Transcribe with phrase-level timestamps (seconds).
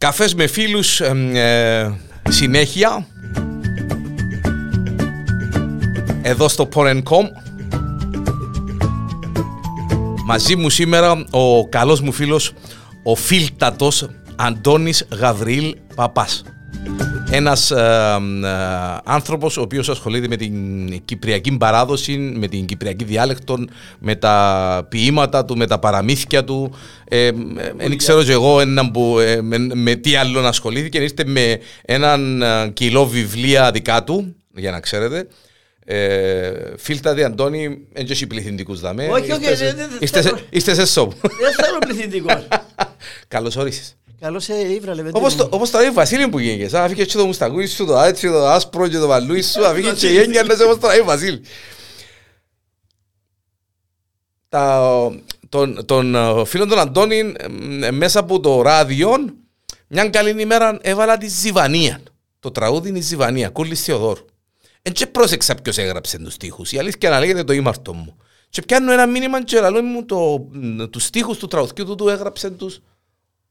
[0.00, 3.06] Καφές με φίλους ε, συνέχεια.
[6.22, 7.24] Εδώ στο Porn.com
[10.24, 12.52] Μαζί μου σήμερα ο καλός μου φίλος
[13.02, 16.42] ο φίλτατος Αντώνης Γαβρίλ Παπάς
[17.30, 20.54] ένας ε, ε, άνθρωπος ο οποίος ασχολείται με την
[21.04, 23.64] κυπριακή παράδοση, με την κυπριακή διάλεκτο,
[23.98, 26.74] με τα ποίηματα του, με τα παραμύθια του.
[27.76, 30.98] Δεν ε, ξέρω και εγώ έναν που, ε, με, με, τι άλλο ασχολήθηκε.
[30.98, 35.26] Είστε με έναν ε, κιλό βιβλία δικά του, για να ξέρετε.
[35.84, 39.08] Ε, Φίλτα Αντώνη, δεν έχει πληθυντικούς δαμέ.
[39.10, 39.44] Όχι, όχι,
[40.50, 41.12] είστε σε σόπ.
[41.20, 42.48] Δεν θέλω πληθυντικός.
[43.28, 43.96] Καλώς όρισες.
[44.20, 47.66] Καλώς ήβρα λεβέντε Όπως το, όπως το λέει Βασίλη που γίνηκες, αφήκε και το μουστακούι
[47.66, 50.78] σου, το άτσι, το άσπρο και το βαλούι σου, αφήκε και γένια να σε όπως
[50.78, 51.42] το λέει Βασίλη.
[55.48, 56.16] Τον, τον
[56.46, 57.32] φίλο τον Αντώνη
[57.90, 59.10] μέσα από το ράδιο
[59.88, 62.00] μια καλή ημέρα έβαλα τη Ζιβανία.
[62.40, 64.24] Το τραγούδι είναι η Ζιβανία, κούλης Θεοδόρου.
[64.82, 66.72] Εν και πρόσεξα ποιος έγραψε τους στίχους.
[66.72, 68.16] Η αλήθεια να λέγεται το ήμαρτο μου.
[68.48, 70.48] Και πιάνω ένα μήνυμα και λαλό μου το,
[70.90, 72.80] τους στίχους του τραγουδιού του, του έγραψε τους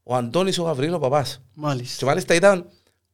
[0.09, 1.41] ο Αντώνης ο Γαβρίλ ο παπάς.
[1.53, 1.95] Μάλιστα.
[1.97, 2.65] Και μάλιστα ήταν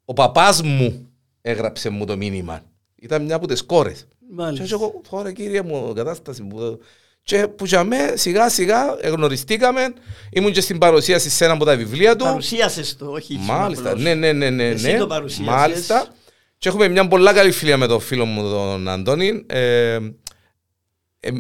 [0.05, 1.09] ο παπάς μου
[1.41, 2.61] έγραψε μου το μήνυμα.
[2.95, 4.07] Ήταν μια από τις κόρες.
[4.31, 4.65] Μάλιστα.
[4.65, 6.79] Και εγώ, τώρα κύριε μου, κατάσταση μου.
[7.23, 9.93] Και που για με, σιγά σιγά γνωριστήκαμε,
[10.29, 12.23] ήμουν και στην παρουσίαση σε ένα από τα βιβλία του.
[12.23, 14.67] Παρουσίασες το, όχι Μάλιστα, ναι, ναι, ναι, ναι.
[14.67, 14.97] Εσύ ναι.
[14.97, 15.53] το παρουσίασες.
[15.53, 16.07] Μάλιστα.
[16.57, 19.43] Και έχουμε μια πολλά καλή φιλία με τον φίλο μου τον Αντώνη.
[19.47, 19.99] Ε,
[21.19, 21.31] ε,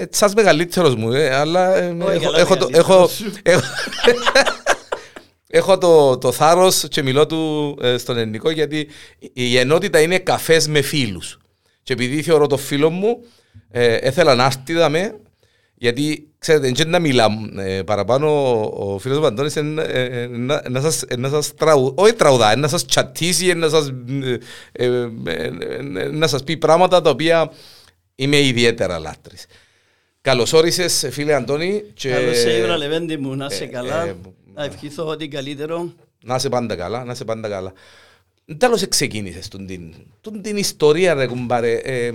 [0.00, 3.32] ε, σας μεγαλύτερος μου, ε, αλλά ε, Όχι, έχω, καλά έχω, το, μεγαλύτερος έχω, σου.
[3.42, 3.62] έχω,
[5.46, 8.88] έχω το, το θάρρος και μιλώ του ε, στον ελληνικό γιατί
[9.32, 11.38] η ενότητα είναι καφές με φίλους.
[11.82, 13.24] Και επειδή θεωρώ το φίλο μου,
[13.70, 15.20] ε, έθελα να έρθει δαμέ,
[15.74, 20.62] γιατί ξέρετε, δεν να μιλά ε, παραπάνω ο, ο φίλος μου Αντώνης ε, ε, να,
[20.68, 24.36] να σας, ε, να σας τραου, όχι τραουδά, ε, να σας τσατίσει, να σας, ε,
[24.72, 27.50] ε, ε, να σας πει πράγματα τα οποία
[28.14, 29.46] είμαι ιδιαίτερα λάτρης.
[30.22, 31.82] Καλώς όρισες φίλε Αντώνη.
[31.94, 32.10] Και...
[32.10, 34.04] Καλώς σε ήβρα λεβέντε μου, να είσαι ε, καλά.
[34.04, 34.16] ε,
[34.54, 35.92] Να ευχηθώ ότι καλύτερο.
[36.22, 37.72] Να είσαι πάντα καλά, να είσαι πάντα καλά.
[38.56, 41.72] Τέλος ξεκίνησες τον την, τον την ιστορία ρε κουμπάρε.
[41.72, 42.12] Ε, ε,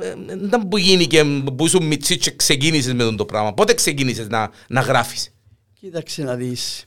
[0.00, 1.24] ε, ήταν που γίνηκε,
[1.56, 3.54] που ήσουν μητσί και ξεκίνησες με τον το πράγμα.
[3.54, 5.34] Πότε ξεκίνησες να, να γράφεις.
[5.80, 6.84] Κοίταξε να δεις.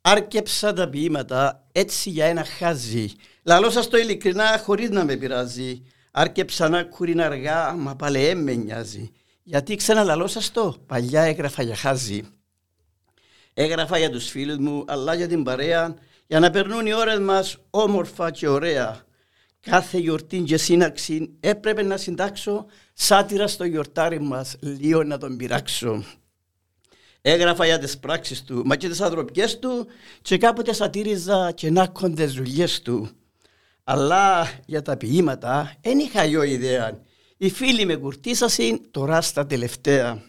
[0.00, 3.08] Άρκεψα τα ποίηματα έτσι για ένα χάζι.
[3.42, 5.82] Λαλώ σας το ειλικρινά χωρίς να με πειράζει.
[6.16, 9.12] Άρκεψα να κουρήν αργά, μα πάλι έμ με νοιάζει.
[9.42, 12.22] Γιατί ξαναλαλώ σας το, παλιά έγραφα για χάζι.
[13.54, 15.94] Έγραφα για τους φίλους μου, αλλά για την παρέα,
[16.26, 19.04] για να περνούν οι ώρες μας όμορφα και ωραία.
[19.60, 26.04] Κάθε γιορτή και σύναξη έπρεπε να συντάξω σάτυρα στο γιορτάρι μας, λίγο να τον πειράξω.
[27.20, 29.86] Έγραφα για τις πράξεις του, μα και τις ανθρωπιές του
[30.22, 33.10] και κάποτε σατήριζα και να κοντες δουλειές του.
[33.84, 37.00] Αλλά για τα ποίηματα δεν είχα εγώ ιδέα.
[37.36, 40.22] Οι φίλοι με κουρτίσασαν τώρα στα τελευταία.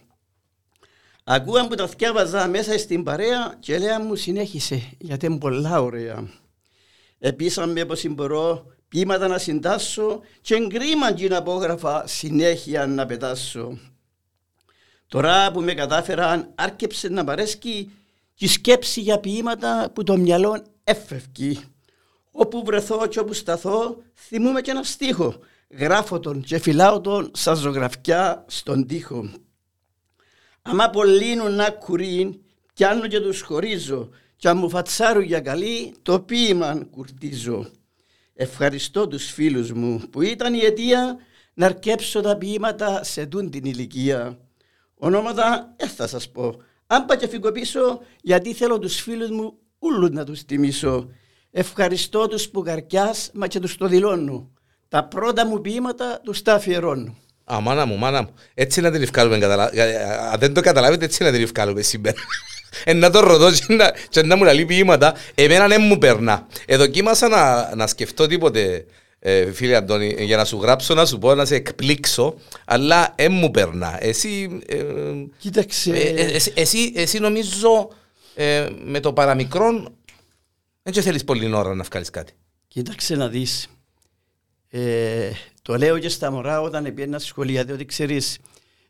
[1.23, 6.29] Ακούγαν που τα θυκιάβαζα μέσα στην παρέα και λέει μου συνέχισε γιατί είναι πολλά ωραία.
[7.19, 13.77] Επίσαμε πως μπορώ ποίηματα να συντάσσω και εγκρίμαν και να απόγραφα συνέχεια να πετάσω.
[15.07, 17.91] Τώρα που με κατάφεραν άρκεψε να παρέσκει
[18.33, 21.59] και η σκέψη για ποίηματα που το μυαλό έφευκει.
[22.37, 25.35] Όπου βρεθώ και όπου σταθώ θυμούμαι και ένα στίχο.
[25.69, 29.29] Γράφω τον και φυλάω τον σαν ζωγραφιά στον τοίχο.
[30.61, 32.39] Άμα πολλήνουν να κουρήν,
[32.73, 37.67] πιάνω και τους χωρίζω και αν μου φατσάρουν για καλή, το ποίημα κουρτίζω.
[38.33, 41.17] Ευχαριστώ τους φίλους μου που ήταν η αιτία
[41.53, 44.39] να αρκέψω τα ποίηματα σε τούν την ηλικία.
[44.95, 46.55] Ονόματα δεν θα σας πω.
[46.87, 51.09] Αν πάω και φύγω πίσω, γιατί θέλω τους φίλους μου ούλους να τους τιμήσω.
[51.57, 54.49] Ευχαριστώ τους που καρκιάς, μα και τους το δηλώνω.
[54.89, 57.15] Τα πρώτα μου ποίηματα τους τα αφιερώνω.
[57.53, 58.29] Α, μάνα μου, μάνα μου.
[58.53, 59.37] Έτσι να την ευκάλουμε.
[59.37, 62.15] καταλα- ε, Αν δεν το καταλάβετε, έτσι να την ευκάλουμε σήμερα.
[62.83, 65.15] Ε, να το ρωτώ και να, και να μου λαλεί ποίηματα.
[65.35, 66.47] Εμένα δεν μου περνά.
[66.65, 68.85] Εδοκίμασα να, να σκεφτώ τίποτε,
[69.19, 72.35] ε, φίλε Αντώνη, για να σου γράψω, να σου πω, να σε εκπλήξω,
[72.65, 73.97] αλλά δεν μου περνά.
[73.99, 74.75] Εσύ, ε,
[75.37, 77.89] Κοίταξε, ε, ε, εσύ, εσύ, εσύ νομίζω
[78.35, 79.93] ε, με το παραμικρόν
[80.85, 82.33] δεν και θέλεις πολύ ώρα να βγάλεις κάτι.
[82.67, 83.67] κοίταξε να δεις.
[84.69, 88.39] Ε, το λέω και στα μωρά όταν πήγαινα στη σχολεία, διότι ξέρεις,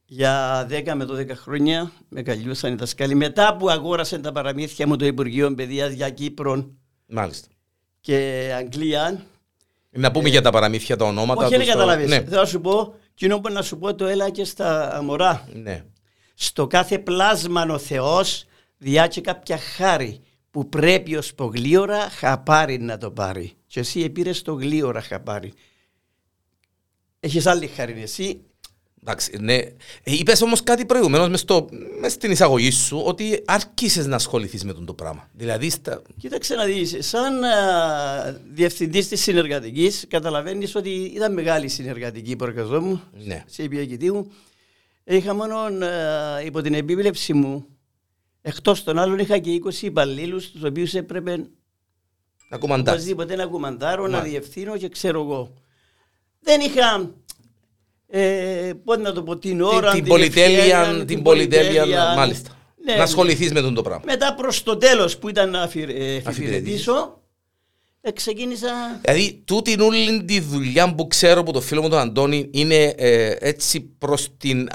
[0.05, 3.15] για 10 με 12 χρόνια με καλιούσαν οι δασκάλοι.
[3.15, 6.69] Μετά που αγόρασαν τα παραμύθια μου το Υπουργείο Παιδείας για Κύπρο
[7.07, 7.47] Μάλιστα.
[7.99, 9.25] και Αγγλία,
[9.89, 11.41] Να πούμε για τα παραμύθια, τα ονόματα.
[11.41, 12.07] όχι δεν τους, το- καταλάβεις.
[12.09, 15.47] Ναι, Θέλω να σου πω, κοινό που να σου πω το έλα και στα μωρά.
[15.53, 15.83] ναι.
[16.33, 18.45] Στο κάθε πλάσμα ο Θεός
[18.77, 20.21] διά και κάποια χάρη
[20.55, 23.53] που πρέπει ως το γλίωρα χαπάρει να το πάρει.
[23.67, 25.53] Και εσύ πήρες το γλίωρα χαπάρει.
[27.19, 28.41] Έχεις άλλη χαρή εσύ.
[29.01, 29.53] Εντάξει, ναι.
[29.53, 31.69] Ε, είπες όμως κάτι προηγουμένως μες, στο,
[31.99, 35.29] μες στην εισαγωγή σου ότι άρχισες να ασχοληθείς με τον το πράγμα.
[35.33, 36.01] Δηλαδή, στα...
[36.17, 42.45] Κοίταξε να δεις, σαν α, διευθυντής της συνεργατικής καταλαβαίνεις ότι ήταν μεγάλη συνεργατική που
[42.81, 43.43] μου Ναι.
[43.47, 44.31] σε υπηρετική μου.
[45.03, 47.65] Είχα μόνο α, υπό την επίβλεψη μου
[48.47, 51.45] εκτός των άλλων είχα και 20 υπαλλήλους τους οποίους έπρεπε
[52.49, 52.93] Να κουμαντάς.
[52.93, 54.23] οπωσδήποτε να κουμαντάρω, να Μα.
[54.23, 55.53] διευθύνω και ξέρω εγώ.
[56.39, 57.11] Δεν είχα
[58.07, 62.13] ε, πώς να το πω την ώρα, την, την πολυτέλεια, ευκαιρία, την πολυτέλεια, πολυτέλεια.
[62.15, 62.49] μάλιστα.
[62.85, 64.03] Ναι, να ασχοληθείς με τον το πράγμα.
[64.05, 66.27] μετά προς το τέλος που ήταν να αφιε- ε, Αφιπηρετήσεις.
[66.27, 67.21] αφιπηρετήσω,
[68.01, 68.99] ε, ξεκίνησα...
[69.01, 73.35] Δηλαδή, τούτη όλη τη δουλειά που ξέρω από το φίλο μου τον Αντώνη είναι ε,
[73.39, 74.67] έτσι προς την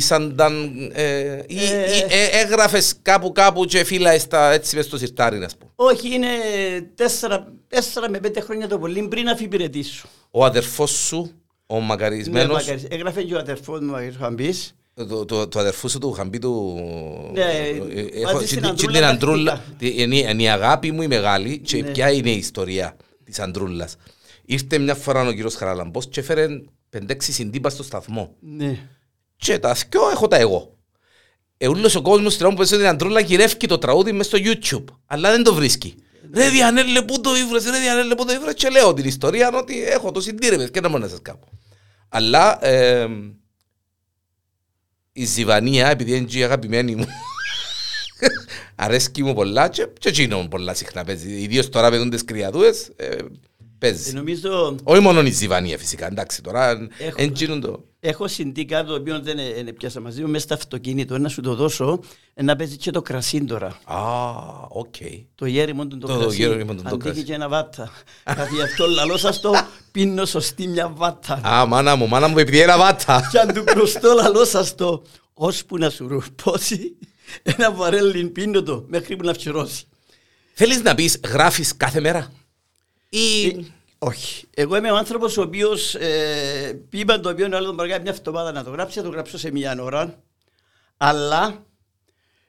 [0.00, 1.96] αφιπηρετήσανταν ε, ή, Ε.
[1.96, 5.70] ή ε, έγραφες κάπου κάπου και φύλαες τα έτσι μες στο σιρτάρι, να πούμε.
[5.74, 6.26] Όχι, είναι
[6.94, 10.06] τέσσερα, τέσσερα με πέντε χρόνια το πολύ πριν αφιπηρετήσω.
[10.30, 11.30] Ο αδερφός σου,
[11.66, 12.86] ο Ναι, μακαρισμένος, μακάρι.
[12.90, 14.74] Έγραφε και ο αδερφός μου, ο Χαμπής.
[15.08, 16.80] το, το, το αδερφού σου του είχαν πει του...
[17.32, 19.76] Ναι, ε, μαζί στην την- Αντρούλα την Αντρούλα, τακτικά.
[19.78, 21.90] τη- είναι, είναι η αγάπη μου η μεγάλη και Ναι.
[21.90, 23.96] ποια είναι η ιστορία της Αντρούλας.
[24.44, 26.46] Ήρθε μια φορά ο κύριος Χαραλαμπός και έφερε
[26.90, 28.34] πεντέξι συντύπα στο σταθμό.
[28.40, 28.78] Ναι.
[29.42, 30.76] Και τα θκυο έχω τα εγώ.
[31.56, 34.38] Ε, ούλος ο κόσμος στην ώρα που παίζει την Αντρούλα γυρεύει το τραγούδι μες στο
[34.40, 34.84] YouTube.
[35.06, 35.94] Αλλά δεν το βρίσκει.
[36.34, 39.82] Ρε Διανέλε πού το ήβρες, ρε Διανέλε πού το ήβρες; Και λέω την ιστορία ότι
[39.84, 41.48] έχω το συντήρευες και να μόνο να σας κάνω.
[42.08, 43.08] Αλλά ε,
[45.12, 47.06] η Ζιβανία, επειδή είναι και η αγαπημένη μου,
[48.76, 51.40] αρέσκει μου πολλά και, και εκείνο μου πολλά συχνά παίζει.
[51.42, 53.16] Ιδίως τώρα παίζουν τις κρυαδούες, ε, Ε,
[53.78, 54.12] παίζει.
[54.12, 57.84] Νομίζω Όχι μόνο η Ζιβανία φυσικά, εντάξει τώρα, Έχω- εντζήνουν το...
[58.04, 61.28] έχω συντή κάτι το οποίο δεν ε, ε, πιάσα μαζί μου μέσα στο αυτοκίνητο να
[61.28, 62.00] σου το δώσω
[62.34, 63.78] ε, να παίζει και το κρασί τώρα.
[63.84, 63.98] Α,
[64.68, 64.94] οκ.
[65.34, 66.36] Το γέριμο του το, Το κρασί.
[66.36, 67.22] γέριμο του το Αντίκει κρασί.
[67.22, 67.90] και ένα βάτα.
[68.22, 69.52] Καθ' γι' αυτό λαλό σας το
[69.92, 71.40] πίνω σωστή μια βάτα.
[71.46, 73.28] Α, μάνα μου, μάνα μου, επειδή ένα βάτα.
[73.30, 75.02] Κι αν του προστώ λαλό σας το
[75.34, 76.96] ώσπου να σου ρουπώσει
[77.42, 79.84] ένα βαρέλι πίνω το μέχρι που να φτυρώσει.
[80.52, 82.32] Θέλεις να πεις γράφεις κάθε μέρα;
[83.08, 83.46] Ή...
[84.02, 84.46] Ε, Όχι.
[84.54, 88.52] Εγώ είμαι ο άνθρωπος ο οποίος ε, είπα το οποίο άλλος τον παρακάει μια εβδομάδα
[88.52, 90.14] να το γράψει, θα το γράψω σε μια ώρα.
[90.96, 91.64] Αλλά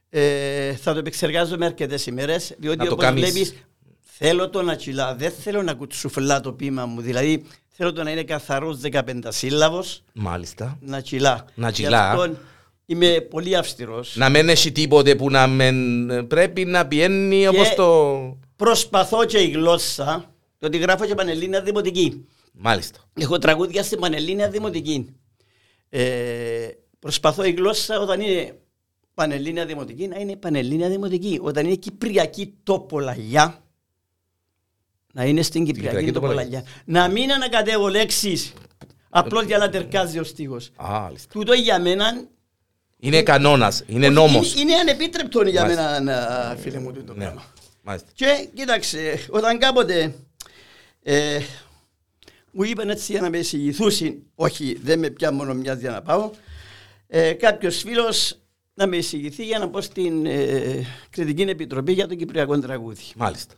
[0.09, 2.55] ε, θα το επεξεργάζομαι αρκετές ημέρες.
[2.57, 3.31] Διότι Να το όπως κάνεις.
[3.31, 3.53] βλέπεις,
[4.01, 5.15] θέλω το να τσιλά.
[5.15, 7.01] Δεν θέλω να κουτσουφλά το ποίημα μου.
[7.01, 9.83] Δηλαδή, θέλω το να είναι καθαρός 15 σύλλαβο
[10.13, 10.77] Μάλιστα.
[10.81, 11.45] να τσιλά.
[11.53, 12.09] Να Γι' τσιλά.
[12.11, 12.35] αυτό
[12.85, 14.15] είμαι πολύ αυστηρός.
[14.15, 16.27] Να μην έχει τίποτε που να μεν...
[16.27, 18.13] πρέπει να πιένει όπως το...
[18.55, 20.32] Προσπαθώ και η γλώσσα,
[20.63, 22.25] διότι γράφω και πανελλήνια δημοτική.
[22.53, 22.99] Μάλιστα.
[23.13, 25.15] Έχω τραγούδια στην Πανελλήνια Δημοτική.
[25.89, 26.67] Ε,
[26.99, 28.57] προσπαθώ η γλώσσα όταν είναι
[29.13, 31.39] Πανελλήνια Δημοτική να είναι Πανελλήνια Δημοτική.
[31.41, 33.63] Όταν είναι Κυπριακή τοπολαγιά
[35.13, 36.63] να είναι στην Κυπριακή, Κυπριακή τοπολαγιά.
[36.85, 38.53] Να μην ανακατεύω λέξεις
[39.09, 40.71] απλώς για να τερκάζει ο στίχος.
[40.75, 41.29] Α, μάλιστα.
[41.33, 42.27] Τούτο για μένα
[42.99, 44.53] Είναι κανόνας, είναι νόμος.
[44.53, 45.81] είναι, είναι ανεπίτρεπτο για Μάλιστα.
[45.83, 45.99] μένα
[46.49, 47.43] να- φίλε μου τούτο Ναι, πράγμα.
[47.81, 48.09] μάλιστα.
[48.13, 50.15] Και κοίταξε, όταν κάποτε
[51.03, 51.39] ε,
[52.51, 56.01] μου είπαν έτσι για να με εισηγηθούσουν, όχι δεν με πια μόνο μια για να
[56.01, 56.31] πάω,
[57.07, 58.37] ε, κάποιος φίλος
[58.73, 63.03] να με εισηγηθεί για να πω στην ε, Κριτική Επιτροπή για το Κυπριακό τραγούδι.
[63.15, 63.53] Μάλιστα.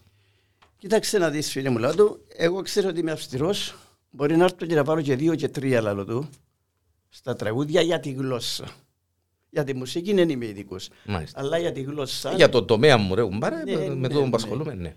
[0.78, 3.75] Κοίταξε να δεις φίλε μου λάτου, εγώ ξέρω ότι είμαι αυστηρός,
[4.10, 6.30] μπορεί να έρθω και να πάρω και δύο και τρία λάλο του
[7.10, 8.66] στα τραγούδια για τη γλώσσα.
[9.50, 11.40] Για τη μουσική δεν είμαι ειδικός, Μάλιστα.
[11.40, 12.34] αλλά για τη γλώσσα...
[12.34, 14.36] Για το τομέα μου ρε κουμπάρε, Ναι, με- με ναι, το που ναι.
[14.36, 14.96] ασχολούμαι, ναι.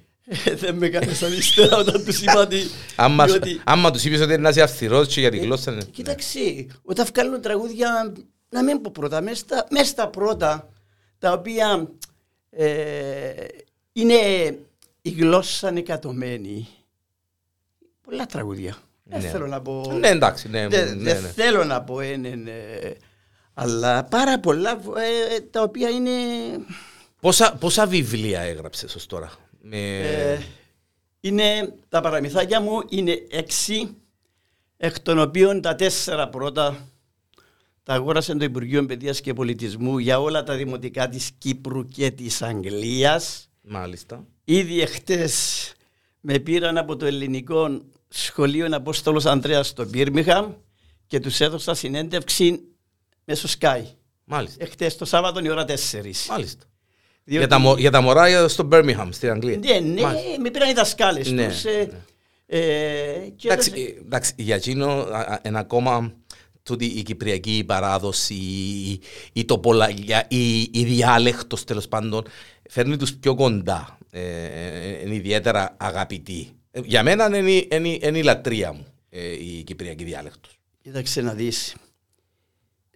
[0.55, 2.63] Δεν με κάνεις αριστερά όταν τους είπα ότι...
[2.97, 5.71] Άμα, διότι- άμα τους είπες ότι είναι να είσαι αυστηρός και για τη Ε, γλώσσα,
[5.71, 5.83] ναι.
[5.85, 8.13] Κοίταξε, όταν βγάλουν τραγούδια,
[8.49, 10.69] να μην πω πρώτα, μέσα στα, μες στα πρώτα,
[11.19, 11.91] τα οποία
[12.51, 13.33] ε,
[13.93, 14.15] είναι
[15.03, 16.69] η γλώσσα ανεκατομένη.
[18.05, 18.77] Πολλά τραγούδια.
[19.05, 19.29] Δεν Ναι.
[19.29, 19.93] θέλω να πω...
[19.99, 21.29] Ναι, εντάξει, ναι, δεν, ναι, δεν ναι.
[21.29, 22.91] θέλω να πω είναι, ε,
[23.55, 26.11] αλλά πάρα πολλά ε, τα οποία είναι...
[27.21, 29.33] Πόσα, πόσα βιβλία έγραψες ως τώρα;
[29.71, 29.99] Με...
[29.99, 30.43] Ε,
[31.21, 33.97] είναι τα παραμυθάκια μου είναι έξι,
[34.77, 36.89] εκ των οποίων τα τέσσερα πρώτα
[37.83, 42.43] τα αγόρασε το Υπουργείο Παιδείας και Πολιτισμού για όλα τα δημοτικά της Κύπρου και της
[42.43, 43.51] Αγγλίας.
[43.61, 44.25] Μάλιστα.
[44.45, 45.73] Ήδη εχθές
[46.21, 50.53] με πήραν από το ελληνικό σχολείο Απόστολος Ανδρέας στο Μπίρμιχαμ
[51.07, 52.61] και τους έδωσα συνέντευξη
[53.25, 53.83] μέσω Sky.
[54.25, 54.65] Μάλιστα.
[54.65, 56.29] Εχθές το Σάββατο η ώρα 4.
[56.29, 56.67] Μάλιστα.
[57.29, 59.57] Διότι- Για, τα, μο- για τα μωρά στο Birmingham, στην Αγγλία.
[59.59, 60.41] Ναι, ναι, Μάλιστα.
[60.41, 61.65] με πήραν οι δασκάλες Ναι, τους.
[61.65, 61.89] ε,
[62.47, 62.59] ε,
[63.37, 66.13] και Εντάξει, έδωσε- ε, εντάξει, για εκείνο α, α, ένα ακόμα
[66.63, 69.01] τούτη η κυπριακή παράδοση, η,
[69.33, 72.25] η τοπολαγιά, η, η διάλεκτος τέλος πάντων,
[72.69, 73.99] φέρνει τους πιο κοντά.
[74.11, 76.49] Ε, ε, είναι ιδιαίτερα αγαπητή.
[76.71, 80.59] Ε, για μένα είναι, είναι, είναι η λατρεία μου ε, η κυπριακή διάλεκτος.
[80.83, 81.75] Κοίταξε να δεις.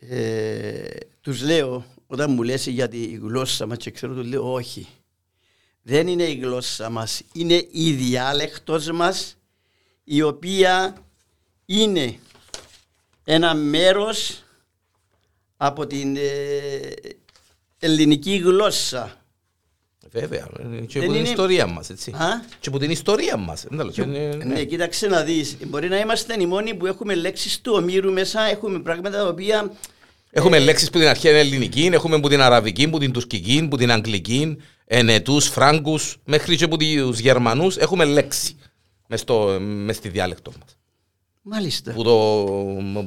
[0.09, 0.85] Ε,
[1.21, 4.87] τους λέω, όταν μου λες για τη γλώσσα μας και ξέρω, τους λέω όχι.
[5.83, 9.37] Δεν είναι η γλώσσα μας, είναι η διάλεκτος μας
[10.05, 10.97] η οποία
[11.67, 12.19] είναι
[13.25, 14.43] ένα μέρος
[15.57, 16.21] από την ε,
[17.79, 19.17] ελληνική γλώσσα.
[20.11, 20.49] Βέβαια,
[20.87, 22.11] και από την ιστορία μας, έτσι.
[22.11, 23.65] Α; Και από την ιστορία μας.
[24.45, 25.57] Ναι, κοίταξε να δεις.
[25.67, 29.73] Μπορεί να είμαστε οι μόνοι που έχουμε λέξεις του ομήρου μέσα, έχουμε πράγματα τα οποία...
[30.35, 33.77] Έχουμε ε, λέξεις που την αρχαία ελληνική, έχουμε που την αραβική, που την τουρκική, που
[33.77, 38.57] την αγγλική, ενετούς, φράγκους, μέχρι και από τους Γερμανούς έχουμε λέξη
[39.07, 40.77] μες στη διάλεκτο μας.
[41.43, 41.93] Μάλιστα.
[41.93, 42.47] Που το,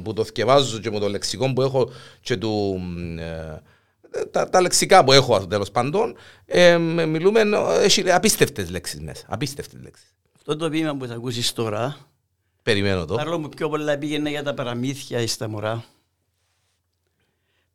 [0.02, 1.90] που το θκευάζω και με το λεξικό που έχω
[2.20, 2.80] και του,
[3.18, 7.42] ε, τα, τα λεξικά που έχω τέλος πάντων, ε, μιλούμε,
[7.82, 9.24] έχει απίστευτες λέξεις μέσα.
[9.28, 10.14] Απίστευτες λέξεις.
[10.36, 11.96] Αυτό το βήμα που θα ακούσεις τώρα,
[12.62, 13.14] Περιμένω το.
[13.14, 15.84] Παρόλο που πιο πολλά πήγαινε για τα παραμύθια ή στα μωρά.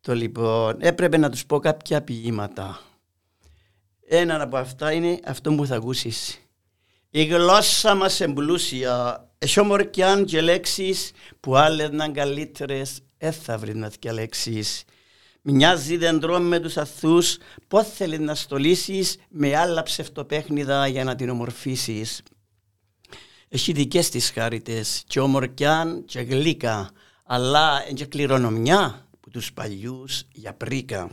[0.01, 2.81] Το λοιπόν, έπρεπε να τους πω κάποια ποίηματα.
[4.07, 6.41] Ένα από αυτά είναι αυτό που θα ακούσεις.
[7.09, 13.75] Η γλώσσα μας εμπλούσια, έχει ομορκιάν και λέξεις που άλλες να καλύτερες, δεν θα βρεις
[13.75, 14.83] να διαλέξεις.
[15.41, 21.29] Μοιάζει δεντρό με τους αθούς, πώς θέλεις να στολίσεις με άλλα ψευτοπέχνιδα για να την
[21.29, 22.21] ομορφήσεις.
[23.49, 26.89] Έχει δικές της χάριτες και ομορκιάν και γλύκα,
[27.23, 31.11] αλλά και κληρονομιά που τους παλιούς για πρίκα.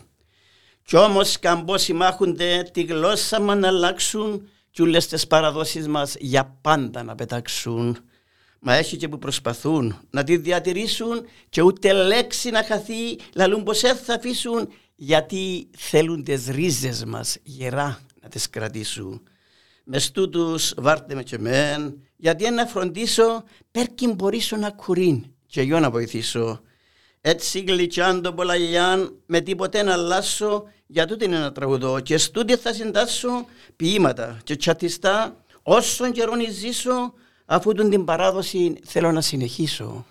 [0.82, 6.58] Κι όμως καμπόσοι μάχονται τη γλώσσα μα να αλλάξουν κι όλες τις παραδόσεις μας για
[6.60, 7.98] πάντα να πετάξουν.
[8.60, 13.80] Μα έχει και που προσπαθούν να τη διατηρήσουν και ούτε λέξη να χαθεί, λαλούν πως
[13.80, 19.22] θα αφήσουν γιατί θέλουν τις ρίζες μας γερά να τις κρατήσουν.
[19.84, 25.78] Μες στούτους βάρτε με και μεν, γιατί να φροντίσω πέρκιν μπορήσω να κουρήν και εγώ
[25.78, 26.60] να βοηθήσω.
[27.20, 32.56] Έτσι γλυκιάν το πολλαλιάν με τίποτε να αλλάσω για τούτη είναι ένα τραγουδό και στούτι
[32.56, 33.46] θα συντάσσω
[33.76, 37.12] ποίηματα και τσατιστά όσον καιρό ζήσω
[37.44, 40.06] αφού τον την παράδοση θέλω να συνεχίσω.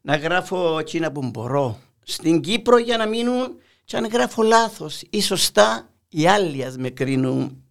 [0.00, 5.22] Να γράφω εκείνα που μπορώ στην Κύπρο για να μείνουν και αν γράφω λάθος ή
[5.22, 7.62] σωστά οι άλλοι ας με κρίνουν.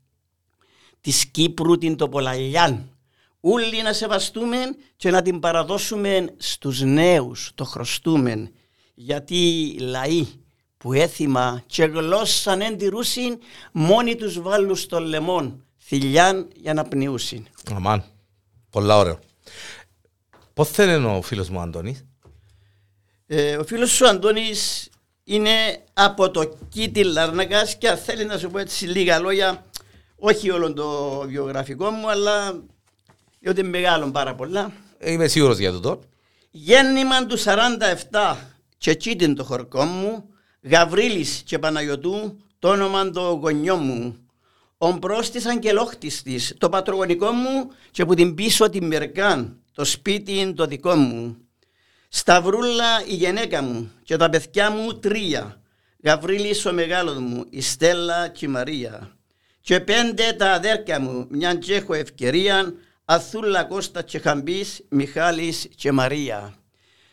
[1.01, 2.92] Της Κύπρου την τοπολαλιάν
[3.45, 4.57] όλοι να σεβαστούμε
[4.95, 8.51] και να την παραδώσουμε στους νέους, το χρωστούμε.
[8.93, 10.27] Γιατί λαοί
[10.77, 13.39] που έθιμα και γλώσσαν εν τη ρούσιν,
[13.71, 17.45] μόνοι τους βάλουν στο λεμόν, θηλιάν για να πνιούσιν.
[17.75, 18.03] Αμάν,
[18.69, 19.19] πολλά ωραίο.
[20.53, 22.05] Πώς θέλει ο φίλος μου Αντώνης;
[23.25, 24.89] Ε, ο φίλος σου Αντώνης
[25.23, 29.65] είναι από το Κίτι Λαρνακάς και θέλεις να σου πω έτσι λίγα λόγια,
[30.15, 32.63] όχι όλο το βιογραφικό μου, αλλά
[33.43, 34.71] διότι μεγάλο πάρα πολλά.
[34.99, 35.99] Είμαι σίγουρος για τούτο.
[36.51, 38.35] Γέννημα του 47
[38.77, 40.29] και εκεί το χορκό μου,
[40.61, 44.17] Γαβρίλης και Παναγιωτού, το όνομα το γονιό μου.
[44.77, 50.53] Ο πρόστης αγγελόχτης της, το πατρογονικό μου και που την πίσω την μερκάν, το σπίτι
[50.53, 51.37] το δικό μου.
[52.09, 55.61] Σταυρούλα η γενέκα μου και τα παιδιά μου τρία.
[56.03, 59.17] Γαβρίλης ο μεγάλος μου, η Στέλλα και η Μαρία.
[59.61, 62.73] Και πέντε τα αδέρκια μου, μια και έχω ευκαιρία,
[63.05, 66.53] Αθούλα Κώστα και Χαμπής, Μιχάλης και Μαρία.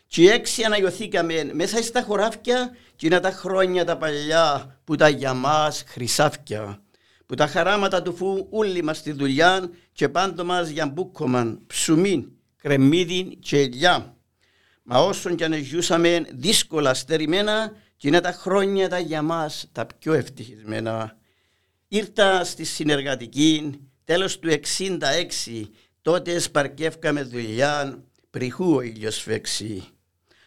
[0.06, 5.34] Και έξι αναγιωθήκαμε μέσα στα χωράφια και είναι τα χρόνια τα παλιά που τα για
[5.34, 6.82] μας χρυσάφια.
[7.26, 12.30] Που τα χαράματα του φου όλοι μας στη δουλειά και πάντο μας για μπούκομαν, ψουμίν,
[12.56, 14.16] κρεμμύδι και ελιά.
[14.82, 19.86] Μα όσον κι αν ζούσαμε δύσκολα στερημένα και είναι τα χρόνια τα για μας τα
[19.98, 21.16] πιο ευτυχισμένα.
[21.88, 23.80] Ήρθα στη συνεργατική
[24.10, 25.64] τέλος του 66,
[26.02, 29.84] τότε σπαρκεύκαμε δουλειά, πριχού ο ήλιος φέξει.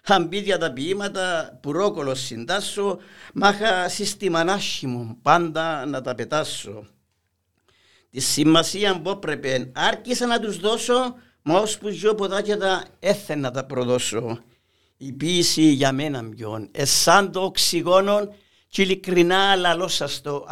[0.04, 3.00] Αμπίδια τα ποίηματα που ρόκολος συντάσσω,
[3.34, 6.88] μάχα σύστημα μου πάντα να τα πετάσω.
[8.10, 13.52] Τη σημασία που έπρεπε άρχισα να τους δώσω, μα ώσπου ζω ποδάκια τα έθενα να
[13.52, 14.44] τα προδώσω.
[14.98, 18.36] Η ποίηση για μένα μοιόν, εσάν το οξυγόνο
[18.68, 20.46] και ειλικρινά λαλό σας το,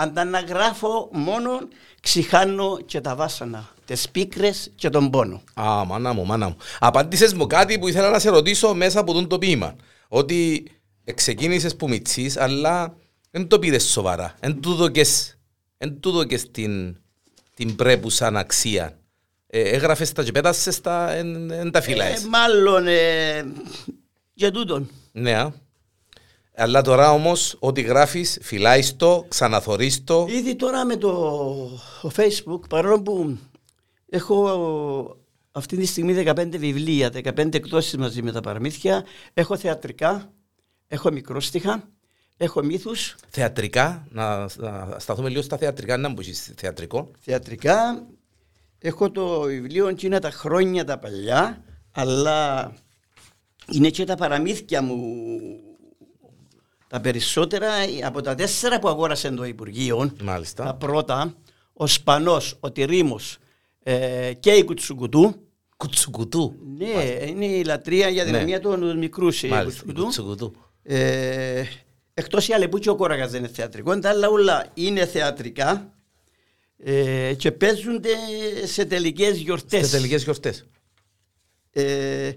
[2.02, 5.42] αν τα γράφω μόνο ξηχάνω και τα βάσανα τις πίκρες και τον πόνο.
[5.54, 6.58] Α, μάνα μου, μάνα μου.
[6.80, 9.76] Απάντησες μου κάτι που ήθελα να σε ρωτήσω μέσα από τον το ποίημα.
[10.08, 10.66] Ότι
[11.14, 12.96] ξεκίνησες που μιτσί, αλλά
[13.32, 14.36] δεν το πήρες σοβαρά.
[14.40, 16.98] Δεν του δοκε την,
[17.56, 18.98] την πρέπουσα αξία.
[19.48, 22.24] Ε, Έγραφες τα και πέτασες τα, εν, εν τα φυλάες.
[22.24, 23.54] Ε, μάλλον ε,
[24.34, 24.90] για τούτον.
[25.12, 25.46] Ναι,
[26.56, 30.26] Αλλά τώρα όμως, ό,τι γράφεις, φυλάεις το, ξαναθωρείς το.
[30.30, 31.82] Ήδη τώρα με το
[32.16, 33.38] Facebook, παρόλο που
[34.10, 35.18] έχω
[35.52, 40.32] αυτή τη στιγμή 15 βιβλία, 15 εκδόσεις μαζί με τα παραμύθια, έχω θεατρικά,
[40.88, 41.90] έχω μικρόστιχα,
[42.38, 43.16] έχω μύθους.
[43.30, 47.12] Θεατρικά, να, να σταθούμε λίγο στα θεατρικά, να μπούσει θεατρικό.
[47.20, 48.08] Θεατρικά,
[48.80, 52.72] έχω το βιβλίο και είναι τα χρόνια τα παλιά, αλλά
[53.72, 54.98] είναι και τα παραμύθια μου
[56.92, 57.70] τα περισσότερα
[58.04, 60.64] από τα τέσσερα που αγόρασε το Υπουργείο, Μάλιστα.
[60.64, 61.36] τα πρώτα,
[61.74, 63.38] ο Σπανός, ο Τυρίμος
[63.84, 65.36] ε, και η Κουτσουκουτού.
[65.78, 66.56] Κουτσουκουτού.
[66.78, 68.44] Ναι, είναι η λατρεία για την Ναι.
[68.44, 69.84] μία των μικρούς η Μάλιστα.
[69.84, 70.04] Κουτσουκουτού.
[70.04, 70.56] Κουτσουκουτού.
[70.84, 71.64] Ε,
[72.14, 75.94] εκτός η Αλεπού και ο Κόραγας δεν είναι θεατρικός, τα άλλα όλα είναι θεατρικά
[76.78, 78.16] ε, και παίζονται
[78.66, 79.88] σε τελικές γιορτές.
[79.88, 80.66] Στι τελικές γιορτές.
[81.72, 82.32] Ε,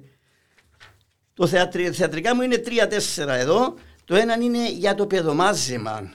[1.35, 3.75] το θεατρι, θεατρικά μου είναι τρία-τέσσερα εδώ.
[4.05, 6.15] Το ένα είναι για το παιδομάζεμα.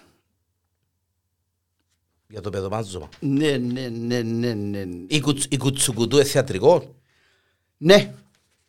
[2.27, 3.09] Για το παιδομάζωμα.
[3.19, 4.85] Ναι, ναι, ναι, ναι, ναι.
[5.07, 6.95] Η, κουτσ, η κουτσουκουτού είναι θεατρικό.
[7.77, 8.13] Ναι,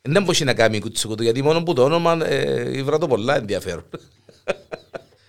[0.01, 3.35] Δεν μπορεί να κάνει η κουτσουκουτού, γιατί μόνο που το όνομα ε, ήβρα το πολλά
[3.35, 3.85] ενδιαφέρον.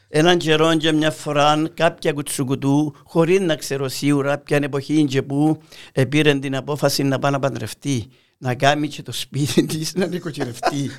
[0.09, 5.63] έναν καιρό και μια φορά κάποια κουτσουκουτού, χωρίς να ξέρω σίγουρα ποια εποχή και που,
[6.09, 8.09] πήρε την απόφαση να πάει να παντρευτεί,
[8.39, 10.91] να κάνει και το σπίτι της να νοικοκυρευτεί.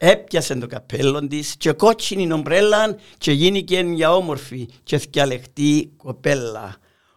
[0.00, 6.76] Έπιασε το καπέλο της και κότσινη νομπρέλα και γίνηκε για όμορφη και θυκιαλεχτή κοπέλα.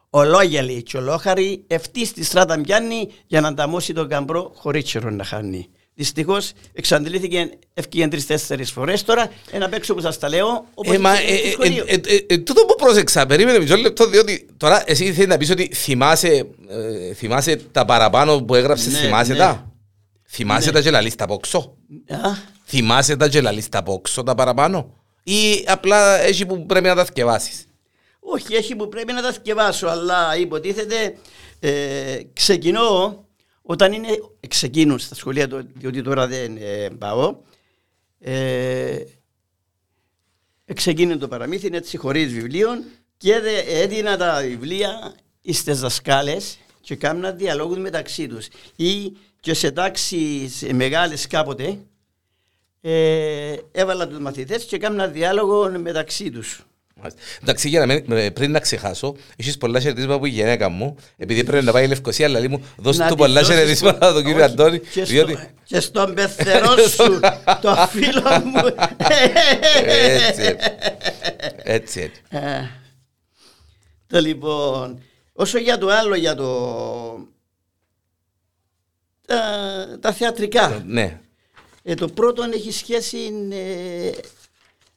[0.09, 5.23] Ολόγελη και ολόχαρη ευτή στη στράτα πιάνει για να ανταμώσει τον καμπρό χωρίς τσιρό να
[5.23, 5.67] χάνει.
[5.93, 9.31] Δυστυχώς εξαντλήθηκε ευκαιρία τρει-τέσσερι φορές τώρα.
[9.51, 10.65] Ένα παίξω που σας τα λέω.
[10.73, 11.83] όπως Ε, μα, και ε, στο ε, σχολείο.
[11.87, 15.49] ε, ε, ε, τούτο που πρόσεξα, περίμενε μισό λεπτό, διότι τώρα εσύ θέλεις να πεις
[15.49, 19.37] ότι θυμάσαι, ε, θυμάσαι τα παραπάνω που έγραψες, Ναι, θυμάσαι ναι.
[19.37, 19.71] τα;
[20.27, 20.73] Θυμάσαι Ναι.
[20.73, 21.77] τα και λαλείς τα πόξο.
[22.09, 22.29] Α,
[22.73, 27.05] Θυμάσαι τα και λαλείς τα πόξο τα παραπάνω; Ή απλά έχει που πρέπει να τα
[27.05, 27.65] θκευάσεις;
[28.19, 31.17] όχι, έχει που πρέπει να τα σκευάσω, αλλά υποτίθεται
[31.59, 33.25] ε, ξεκινώ
[33.61, 34.07] όταν είναι.
[34.47, 37.35] Ξεκίνουν στα σχολεία, το- διότι τώρα δεν ε, πάω.
[38.19, 38.97] Ε,
[40.73, 42.83] ξεκίνησε το παραμύθι έτσι χωρίς βιβλίων
[43.17, 45.13] και δε- έδινα τα βιβλία
[45.51, 51.79] στις δασκάλες και κάμνα διαλόγους μεταξύ τους ή και σε τάξεις μεγάλες κάποτε
[52.81, 56.65] ε, έβαλα τους μαθητές και κάμνα διάλογο μεταξύ τους.
[56.95, 57.21] Μάλιστα.
[57.41, 60.95] Εντάξει, για να μην, ε, πριν να ξεχάσω, έχεις πολλά χαιρετίσματα από η γυναίκα μου,
[61.17, 63.55] επειδή πρέπει να πάει η Λευκοσία, αλλά λέει μου, δώσε Να του τη πολλά δώσεις
[63.55, 67.19] χαιρετίσματα πο- στον κύριο Όχι, Αντώνη, και στο- διότι Και στον πεθερό σου,
[67.61, 68.75] το φίλο μου.
[69.77, 70.55] έτσι, έτσι,
[71.63, 72.11] έτσι, έτσι.
[72.29, 72.61] Ε,
[74.07, 75.01] Το λοιπόν,
[75.33, 76.49] όσο για το άλλο, για το...
[79.27, 79.37] Τα,
[79.99, 80.83] τα θεατρικά.
[80.87, 81.19] Ναι,
[81.83, 83.17] Ε, το πρώτο έχει σχέση
[83.51, 84.11] ε,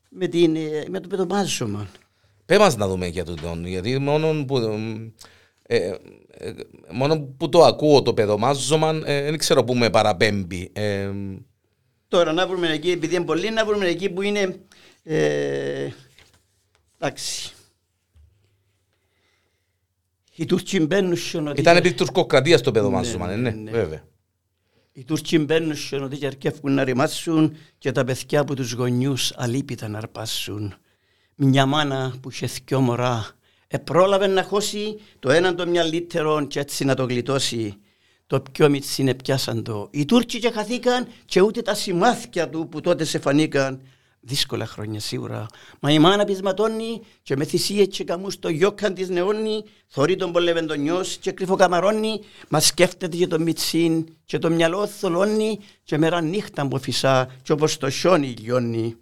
[0.08, 1.88] με, την, ε, με το παιδομάζωμα.
[2.46, 4.56] Πέ μας να δούμε για τούτον, γιατί μόνο που,
[5.66, 5.94] ε,
[6.38, 6.52] ε,
[6.92, 10.70] μόνο που το ακούω το παιδομάζωμα, ε, δεν ξέρω που με παραπέμπει.
[10.72, 11.10] Ε,
[12.08, 14.60] Τώρα να βρούμε εκεί, επειδή είναι πολύ, να βρούμε εκεί που είναι...
[15.02, 15.88] Ε,
[16.98, 17.52] εντάξει.
[20.36, 23.70] Οι Τούρκοι μπαίνουν στον ότι- ήταν επί τουρκοκρατίας το παιδομάζωμα, Ναι, ναι, ναι, ναι, ναι.
[23.70, 24.04] βέβαια.
[24.96, 29.32] Οι Τούρκοι μπαίνουν στον ότι και αρκεύουν να ρημάσουν και τα παιδιά από τους γονιούς
[29.36, 30.74] αλίπητα να αρπάσουν.
[31.34, 33.26] Μια μάνα που είχε δυο μωρά
[33.66, 37.76] επρόλαβε να χώσει το έναν το μυαλύτερο και έτσι να το γλιτώσει.
[38.26, 39.88] Το πιο μιτσίνε πιάσαν το.
[39.90, 43.80] Οι Τούρκοι και χαθήκαν και ούτε τα σημάδια του που τότε σε φανήκαν.
[44.26, 45.46] Δύσκολα χρόνια σίγουρα.
[45.80, 50.32] Μα η μάνα πεισματώνει και με θυσίες και καμούς το γιόκαν της νεώνει, θωρεί τον
[50.32, 56.68] πολεβεντονιός και κρυφοκαμαρώνει, μα σκέφτεται και το μιτσίν και το μυαλό θολώνει και μέρα νύχτα
[56.68, 58.96] που φυσά και όπως το χιόνι λιώνει.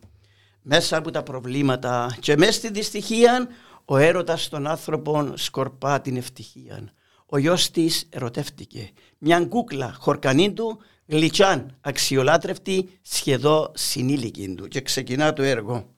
[0.63, 3.49] Μέσα από τα προβλήματα και μέσα στη δυστυχία
[3.85, 6.93] ο έρωτας των άνθρωπων σκορπά την ευτυχία.
[7.27, 8.91] Ο γιος της ερωτεύτηκε.
[9.19, 15.88] Μια κούκλα χορκανή του γλυτσάν αξιολάτρευτη σχεδόν συνήλικη του και ξεκινά το έργο.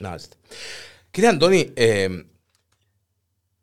[0.00, 0.36] Μάλιστα.
[1.10, 2.06] Κύριε Αντώνη, ε,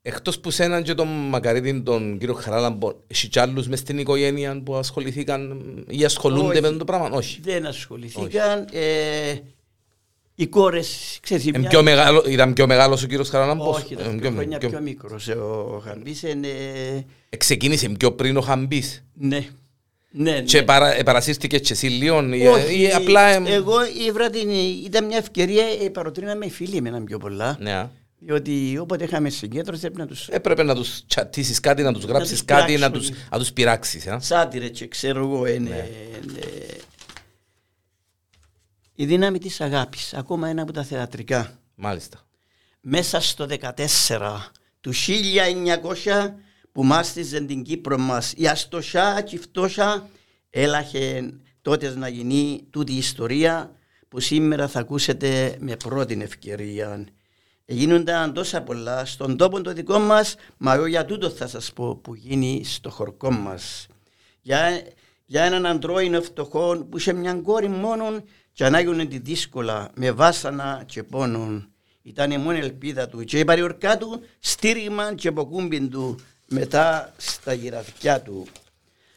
[0.02, 4.62] εκτός που σέναν και τον Μακαρίτη, τον κύριο Χαράλαμπο, έχει κι άλλους μες στην οικογένεια
[4.64, 6.62] που ασχοληθήκαν ή ασχολούνται Όχι.
[6.62, 7.40] με το πράγμα, όχι.
[7.42, 8.68] Δεν ασχοληθήκαν.
[8.72, 9.36] Ε,
[10.36, 13.94] οι κόρες, ξέρεις, η Ε, μια- πιο μεγάλο, ήταν πιο μεγάλος ο κύριος Χαράλαμπος; Όχι,
[13.94, 15.28] Ε, ήταν πιο- χρόνια πιο- πιο μικρός.
[15.28, 16.48] Ο Χαμπής είναι...
[17.30, 19.06] Ε, Ξεκίνησε πιο πριν ο Χαμπής.
[19.14, 19.48] Ναι.
[20.12, 20.42] Ναι, ναι.
[20.42, 23.28] Και παρα, ε, παρασύρθηκε και εσύ λίγο ή, Όχι, ή απλά...
[23.28, 23.76] ε, εγώ
[24.08, 24.50] ήβρα την,
[24.86, 27.58] ήταν μια ευκαιρία, ε, παροτρύναμε οι φίλοι εμένα πιο πολλά.
[27.60, 27.90] Ναι.
[28.20, 32.32] Διότι όποτε είχαμε συγκέντρωση έπρεπε να τους Έπρεπε να τους τσατίσεις κάτι, να τους γράψεις
[32.32, 33.14] τους κάτι, να πειράξουν.
[33.16, 34.06] τους, να τους πειράξεις.
[34.06, 34.18] ε.
[34.22, 35.70] σάτυρε και ξέρω εγώ είναι...
[35.70, 35.88] Ναι.
[36.32, 36.46] είναι-
[38.96, 41.60] η δύναμη της αγάπης, ακόμα ένα από τα θεατρικά.
[41.76, 42.28] Μάλιστα.
[42.82, 46.34] Μέσα στο 14 του 1900
[46.80, 50.10] που μάστιζε την Κύπρο μας η αστοσιά και η φτώχεια
[50.50, 53.72] έλαχε τότες να γίνει τούτη η ιστορία
[54.08, 57.06] που σήμερα θα ακούσετε με πρώτη ευκαιρία.
[57.66, 61.96] Γίνονταν τόσα πολλά στον τόπο το δικό μας, μα εγώ για τούτο θα σας πω
[61.96, 63.88] που γίνει στο χορκό μας.
[64.42, 64.82] Για,
[65.26, 68.06] για έναν αντρόινο φτωχό που είχε μια κόρη μόνο
[68.52, 71.70] και ανάγουν τη δύσκολα με βάσανα και πόνον.
[72.02, 77.54] Ήταν η μόνη ελπίδα του και η παριορκά του στήριγμα και αποκούμπιν του μετά στα
[77.54, 78.48] γυραφιά του.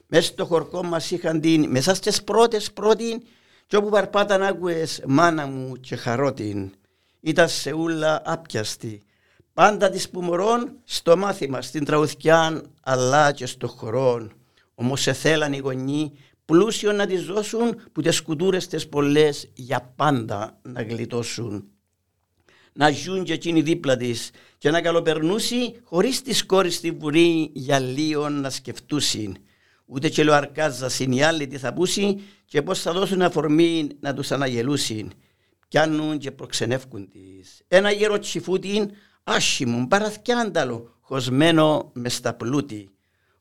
[0.07, 3.23] Μέσα στο χορκό μας είχαν την, μέσα στις πρώτες πρώτη
[3.67, 6.71] και όπου παρπάταν άκουες μάνα μου και χαρότην.
[7.21, 9.03] Ήταν σε ούλα άπιαστη.
[9.55, 14.29] Πάντα της που μωρών στο μάθημα, στην τραγουθιά αλλά και στο χορό.
[14.75, 16.11] Όμως σε θέλαν οι γονείς
[16.45, 21.72] πλούσιο να τις δώσουν που τις κουτούρες τις πολλές για πάντα να γλιτώσουν.
[22.73, 27.79] Να ζουν και εκείνοι δίπλα της και να καλοπερνούσει χωρίς τις κόρες στη βουρή για
[27.79, 29.37] λίγο να σκεφτούσιν.
[29.87, 34.31] Ούτε και λοαρκάζασιν οι άλλοι τι θα πούσει και πώς θα δώσουν αφορμή να τους
[34.31, 35.11] αναγελούσιν.
[35.69, 37.63] Πιάνουν και προξενεύκουν τις.
[37.69, 38.91] Ένα γέρο τσιφούτιν
[39.25, 42.91] άσχημο, παραθκιάνταλο, χωσμένο μες στα πλούτη.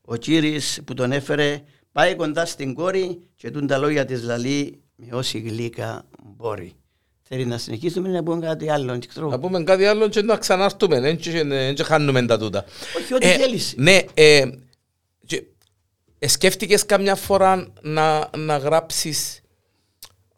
[0.00, 4.82] Ο κύρις που τον έφερε πάει κοντά στην κόρη και τούν τα λόγια της λαλή
[4.94, 6.81] με όση γλύκα μπορεί.
[7.34, 8.98] Θέλει να συνεχίσουμε να πούμε κάτι άλλο.
[9.16, 12.64] Να πούμε κάτι άλλο και να ξανάρθουμε, δεν χάνουμε τα τούτα.
[12.98, 13.74] Όχι, ό,τι ε, θέλεις.
[13.76, 14.44] Ναι, ε,
[16.18, 19.40] ε, σκέφτηκες καμιά φορά να, να γράψεις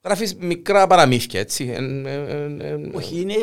[0.05, 3.35] Γράφεις μικρά παραμύθια, έτσι; Ε, ε, Όχι, είναι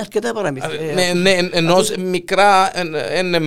[0.00, 0.92] αρκετά παραμύθια.
[0.94, 2.72] Ναι, ναι, ενώ μικρά
[3.18, 3.38] είναι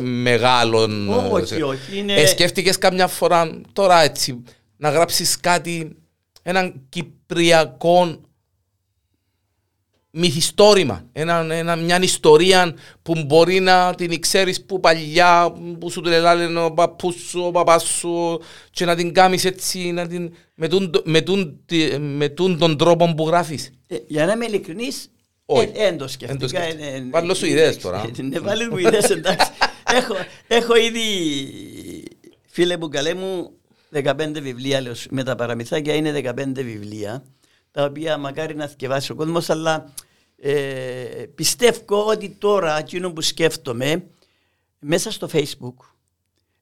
[0.00, 0.88] μεγάλο.
[1.30, 1.98] Όχι, όχι.
[1.98, 2.26] Είναι...
[2.26, 4.42] Σκέφτηκες καμιά φορά τώρα έτσι
[4.76, 5.96] να γράψεις κάτι,
[6.48, 8.20] έναν κυπριακό
[10.10, 16.10] μυθιστόρημα, ένα, ένα, μια ιστορία που μπορεί να την ξέρεις που παλιά που σου την
[16.10, 20.68] λένε ο παππούς σου, ο παπάς σου και να την κάνεις έτσι να την, με,
[20.68, 21.64] τούν, με, τούν,
[21.98, 23.70] με τούν τον τρόπο που γράφεις.
[23.86, 25.10] Ε, για να είμαι ειλικρινής,
[25.74, 26.60] δεν το σκεφτήκα.
[27.10, 28.10] Βάλω σου ιδέες τώρα.
[28.22, 29.50] Ναι, βάλω μου ιδέες εντάξει.
[29.98, 30.14] έχω,
[30.46, 31.04] έχω ήδη,
[32.46, 33.50] φίλε μου καλέ μου,
[33.92, 37.24] 15 βιβλία, λέω, με τα παραμυθάκια είναι 15 βιβλία
[37.70, 39.92] τα οποία μακάρι να θυκευάσει ο κόσμος, αλλά
[40.36, 40.52] ε,
[41.34, 44.04] πιστεύω ότι τώρα εκείνο που σκέφτομαι
[44.78, 45.74] μέσα στο facebook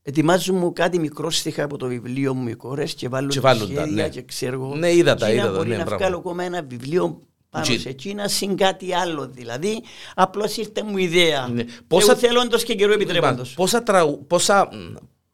[0.03, 3.55] ετοιμάζουν μου κάτι μικρό στοιχά από το βιβλίο μου οι κόρες και βάλουν και τα
[3.55, 4.09] χέρια ναι.
[4.09, 7.89] και ξέρω ναι είδα τα είδα μπορεί ναι, να βγάλω ακόμα ένα βιβλίο πάνω σε
[7.89, 9.83] εκείνα συν κάτι άλλο δηλαδή
[10.15, 11.49] απλώς ήρθε μου ιδέα.
[11.49, 11.65] Ναι.
[11.87, 12.15] πόσα...
[12.15, 13.55] θέλοντος και καιρό επιτρέποντος.
[13.55, 14.27] Πόσα, τραου...
[14.27, 14.69] πόσα,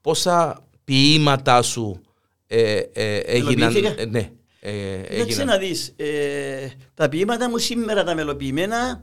[0.00, 2.00] πόσα ποίηματά σου
[2.46, 9.02] ε, ε, έγιναν ε, ναι, ε, να δεις, ε, τα ποίηματα μου σήμερα τα μελοποιημένα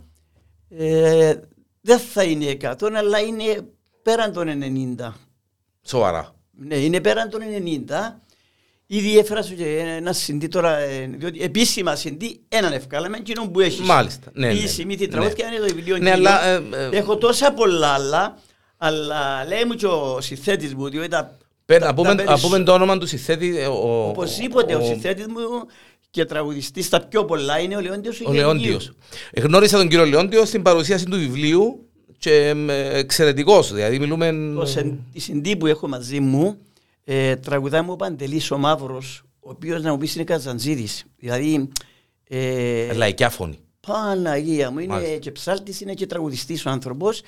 [0.70, 1.36] ε,
[1.82, 3.66] δεν θα είναι 100 αλλά είναι
[4.04, 4.48] πέραν των
[5.00, 5.12] 90.
[5.86, 6.36] Σοβαρά.
[6.52, 7.42] Ναι, είναι πέραν των
[7.88, 7.94] 90.
[8.86, 13.86] Ήδη έφερα και ένα συντή τώρα, ε, διότι επίσημα συντή έναν ευκάλαμε εκείνο που έχεις.
[13.86, 14.32] Μάλιστα.
[14.34, 14.54] Ναι, ναι,
[14.86, 14.96] ναι.
[14.96, 15.56] τη τραγούδια ναι.
[15.56, 18.38] είναι το βιβλίο ναι, αλλά, ε, ε, Έχω τόσα πολλά άλλα,
[18.78, 21.38] αλλά λέει μου και ο συνθέτης μου, διότι τα
[21.80, 21.94] να
[22.40, 23.54] πούμε το όνομα του συνθέτη.
[24.10, 25.40] Οπωσδήποτε ο συνθέτης μου
[26.10, 28.92] και τραγουδιστής στα πιο πολλά είναι ο Λεόντιος ο Λεόντιος.
[29.36, 32.54] Γνώρισα τον κύριο Λεόντιο στην παρουσίαση του βιβλίου και
[32.92, 33.74] εξαιρετικός.
[33.74, 34.34] Δηλαδή μιλούμε.
[35.12, 36.58] Η συντή που έχω μαζί μου
[37.04, 41.04] ε, τραγουδά μου ο Παντελής ο Μαύρος, ο οποίος να μου πεις είναι Καζαντζίδης.
[41.18, 41.70] Δηλαδή.
[42.30, 43.60] Ε, Λαϊκιά φωνή.
[43.88, 45.18] Παναγία μου, είναι Μάλιστα.
[45.18, 47.22] και ψάλτης, είναι και τραγουδιστής ο άνθρωπος.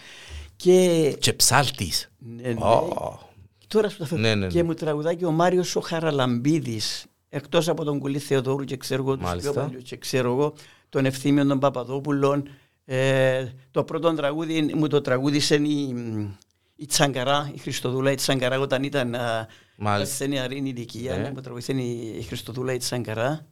[0.56, 2.12] Και, και ψάλτης.
[2.18, 2.56] Ναι, ναι.
[2.60, 3.18] Oh.
[3.70, 4.48] Τώρα σου ναι, ναι, ναι.
[4.48, 7.06] Και μου τραγουδάει και ο Μάριος ο Χαραλαμπίδης.
[7.30, 10.54] Εκτός από τον Κουλή Θεοδόρου και ξέρω εγώ τους πιο παλιούς και ξέρω εγώ
[10.90, 12.50] τον Ευθύμιο των Παπαδόπουλων.
[12.86, 15.96] Ε, το πρώτο τραγούδι μου το τραγούδισε η,
[16.76, 19.16] η Τσαγκαρά, η Χριστοδούλα η Τσαγκαρά όταν ήταν
[20.04, 21.18] σε νεαρή ηλικία.
[21.18, 21.32] Ναι.
[21.32, 23.46] Μου τραγούδισε η Χριστοδούλα η Τσαγκαρά.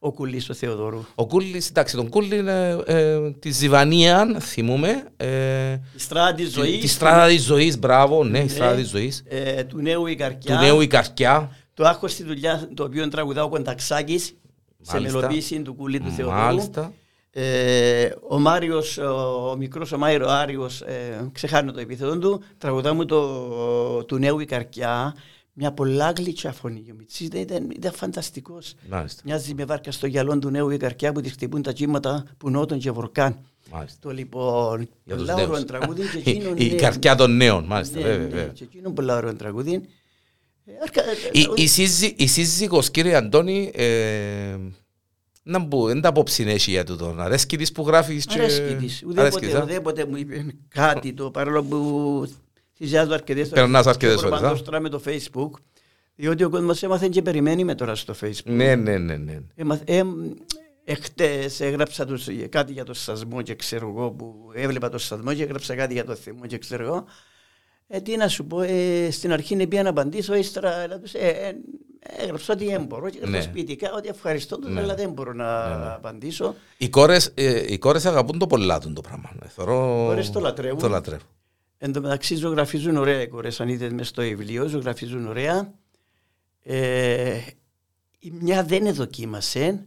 [0.00, 1.04] Ο Κούλης ο Θεοδόρου.
[1.14, 5.04] Ο Κούλης, εντάξει, τον Κούλη είναι ε, τη Ζιβανία, θυμούμε.
[5.16, 6.80] Ε, η στράτα της ζωής.
[6.80, 8.48] Τη στράτα της ζωής, μπράβο, ναι, η ναι.
[8.48, 9.22] στράτα της ζωής.
[9.28, 10.56] Ε, του νέου η καρκιά.
[10.56, 11.56] Του νέου η καρκιά.
[11.74, 14.34] Το άχο στη δουλειά, το οποίο τραγουδά ο Κονταξάκης,
[14.80, 16.38] σε μελοποίηση του Κούλη του Θεοδόρου.
[16.38, 16.92] Μάλιστα.
[17.30, 23.04] Ε, ο Μάριος, ο μικρός ο Μάριο Άριος, ε, ξεχάνω το επίθετο του, τραγουδά μου
[23.04, 25.14] το, του νέου η καρκιά
[25.58, 26.84] μια πολλά γλυκιά φωνή.
[26.90, 28.74] Ο Μιτσής ήταν, ήταν φανταστικός.
[28.88, 29.22] Μάλιστα.
[29.24, 32.50] Μοιάζει με βάρκα στο γυαλό του νέου η καρκιά που τη χτυπούν τα κύματα που
[32.50, 33.38] νότων και βορκάν.
[33.70, 33.98] Μάλιστα.
[34.00, 36.02] Το λοιπόν, Για πολλά ωραίο τραγούδι.
[36.02, 37.98] Και εκείνον, η, η καρκιά των νέων, μάλιστα.
[37.98, 39.82] Ναι, βέβαια, ναι, Και εκείνον πολλά ωραίο τραγούδι.
[41.32, 44.56] Η, η, σύζυ, η σύζυγος κύριε Αντώνη ε,
[45.42, 47.14] να μπου, δεν τα απόψη έχει για τούτο.
[47.18, 48.38] Αρέσκει της που γράφεις και...
[48.38, 49.02] Αρέσκει της.
[49.06, 52.28] Ουδέποτε, ουδέποτε μου είπε κάτι το παρόλο που
[52.78, 54.28] θυσιάζω αρκετές Περνάς αρκετές ώρες.
[54.28, 55.50] Προπαντός τώρα με το facebook
[56.14, 58.44] διότι ο κόσμος έμαθε και περιμένει με τώρα στο facebook.
[58.44, 59.16] Ναι, ναι, ναι.
[59.16, 59.38] ναι.
[59.54, 60.02] Έμαθ, ε,
[60.84, 65.42] εχτες έγραψα τους, κάτι για το σασμό και ξέρω εγώ που έβλεπα το σασμό και
[65.42, 67.04] έγραψα κάτι για το θυμό και ξέρω εγώ.
[67.88, 71.26] Ε, τι να σου πω, ε, στην αρχή είναι πια να απαντήσω, ύστερα τους, ε,
[71.28, 71.52] ε,
[72.22, 73.52] έγραψα ότι δεν μπορώ και έγραψα Ναι.
[73.52, 74.80] ποιητικά ότι ευχαριστώ τους, Ναι.
[74.80, 75.92] αλλά δεν μπορώ να Ναι, ναι.
[75.92, 76.54] απαντήσω.
[76.76, 79.30] Οι κόρες, ε, οι κόρες αγαπούν το πολλά του το πράγμα.
[79.42, 80.04] Ε, Θεωρώ...
[80.06, 80.78] κόρες το λατρεύουν.
[80.78, 81.26] Το λατρεύουν.
[81.78, 85.74] Εν τω μεταξύ ζωγραφίζουν ωραία οι κορές, αν είδες μες στο βιβλίο, ζωγραφίζουν ωραία.
[86.62, 87.40] Ε,
[88.18, 89.86] η μια δεν δοκίμασε,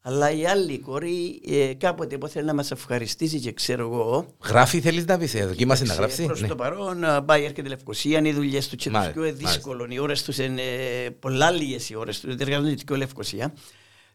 [0.00, 4.26] αλλά η άλλη κόρη ε, κάποτε που θέλει να μας ευχαριστήσει και ξέρω εγώ.
[4.44, 6.48] Γράφει θέλεις να πεις, ε, δοκίμασε να γράψει; Προς Ναι.
[6.48, 9.86] το παρόν α, πάει έρχεται Λευκοσία, είναι οι δουλειές του και τους Μάλιστα, πιο δύσκολο.
[9.90, 13.54] Οι ώρες τους είναι ε, πολλά λίγες οι ώρες τους, δεν εργάζονται και ο Λευκοσία.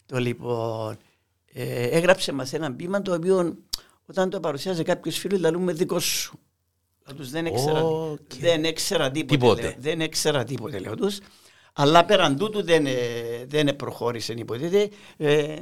[0.05, 0.97] Το λοιπόν,
[1.53, 3.57] ε, έγραψε μας ένα ποίημα το οποίο
[4.05, 6.39] όταν το παρουσιάζει κάποιος φίλος λαλούμε δικό σου.
[7.09, 8.19] Θα τους δεν έξερα, Οκ.
[8.39, 9.35] δεν έξερα τίποτε.
[9.35, 9.61] Τίποτε.
[9.61, 11.17] Λέω, δεν έξερα τίποτε λέω τους.
[11.73, 12.93] Αλλά πέραν τούτου δεν, ε,
[13.47, 14.89] δεν προχώρησε υποτίθεται.
[15.17, 15.55] Ε,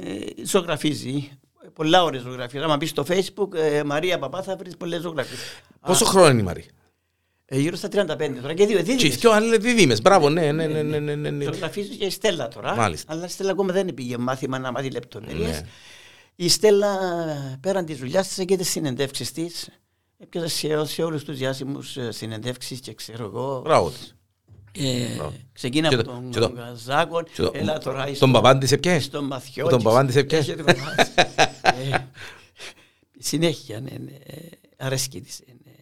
[0.44, 1.30] ζωγραφίζει.
[1.72, 2.64] Πολλά ώρες ζωγραφίζει.
[2.64, 5.38] Άμα μπεις στο facebook, ε, Μαρία Παπά θα βρεις πολλές ζωγραφίες.
[5.80, 6.64] Πόσο χρόνο είναι η Μαρή.
[7.44, 9.16] Ε, γύρω στα 35 τώρα και δύο Και οι δίδυμες.
[9.16, 10.02] δυο άλλοι δίδυμες.
[10.02, 11.44] Μπράβο, ναι, ναι, ναι, ναι, ναι, ναι, ναι.
[11.44, 12.74] Ζωγραφίζω και η Στέλλα τώρα.
[12.74, 13.12] Μάλιστα.
[13.12, 15.60] Αλλά η Στέλλα ακόμα δεν πήγε μάθημα να μάθει λεπτομέρειες.
[15.60, 15.66] Ναι.
[16.36, 16.98] Η Στέλλα
[17.60, 19.68] πέραν της δουλειάς της και τις συνεντεύξεις της.
[20.18, 23.60] Έπιασε σε, σε όλους τους διάσημους ε, συνεντεύξεις και ξέρω εγώ.
[23.64, 24.16] Μπράβο της.
[24.78, 25.32] Ε, Μπράβο.
[25.52, 28.58] ξεκίνα Και από το- τον και το- Καζάκον, και το- έλα τώρα τον στον- παπάν
[28.58, 29.72] της έπιες; Στον Μαθιώτης.
[29.72, 31.10] Τον παπάν της έπιες; Έχετε προβάσει.
[31.90, 31.96] Ε,
[33.18, 34.12] Συνέχεια, ναι, ναι.
[34.76, 35.38] Αρέσκει της.
[35.38, 35.72] ε, ναι.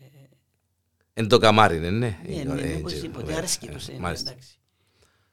[1.14, 2.18] Εν το καμάρι, ναι, ναι.
[2.28, 3.88] Ναι, Ε, ναι, ε, οπωσδήποτε, ε, αρέσκει τους.
[3.88, 4.30] ε, ναι, Μάλιστα.
[4.30, 4.48] εντάξει.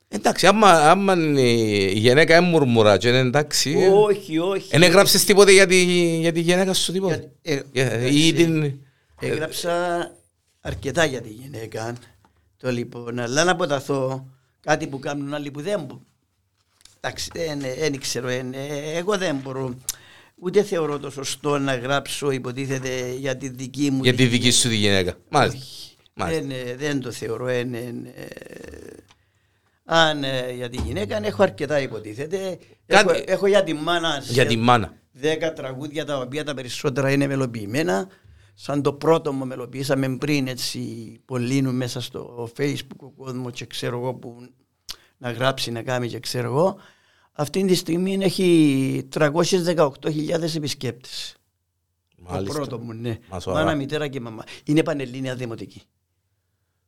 [0.08, 4.68] Εντάξει, άμα, άμα η γυναίκα είναι μουρμουρά και είναι εντάξει, Όχι, όχι.
[4.72, 5.84] δεν έγραψες τίποτε για τη,
[6.20, 8.14] για τη γυναίκα σου τίποτε; Για- ε, Για- εντάξει.
[8.28, 8.80] Ή την...
[9.22, 10.12] Έγραψα
[10.62, 11.96] αρκετά για τη γυναίκα.
[12.58, 14.28] Το λοιπόν, αλλά να αποταθώ
[14.60, 16.02] κάτι που κάνουν άλλοι που δεν μπο-
[17.00, 18.28] Εντάξει, δεν, δεν ξέρω.
[18.28, 19.78] εν, ε, εγώ δεν μπορώ.
[20.36, 24.70] Ούτε θεωρώ το σωστό να γράψω υποτίθεται για τη δική μου Για τη δική σου
[24.70, 25.18] τη γυναίκα.
[25.30, 25.58] Μάλιστα.
[25.60, 25.96] Όχι.
[26.14, 26.42] Μάλιστα.
[26.42, 27.48] Δεν, ε, δεν το θεωρώ.
[27.48, 28.26] εν, εν, ε,
[29.86, 32.58] αν ε, για τη γυναίκα έχω αρκετά υποτίθεται.
[32.86, 34.94] Έχω, Κάτι- έχω για τη μάνα Για τη μάνα.
[35.12, 38.08] δέκα τραγούδια τα οποία τα περισσότερα είναι μελοποιημένα.
[38.64, 40.80] Σαν το πρώτο μου μελοποιήσαμε πριν έτσι
[41.26, 44.50] πολλήνου μέσα στο facebook ο κόσμος και ξέρω εγώ που
[45.18, 46.78] να γράψει να κάνει και ξέρω εγώ.
[47.32, 51.36] Αυτή τη στιγμή έχει 318.000 επισκέπτες.
[52.16, 52.58] Το Μάλιστα.
[52.58, 53.18] πρώτο μου, ναι.
[53.30, 53.66] Μα σοβαρά.
[53.66, 54.44] Μάνα, μητέρα και μαμά.
[54.64, 55.82] Είναι πανελλήνια δημοτική.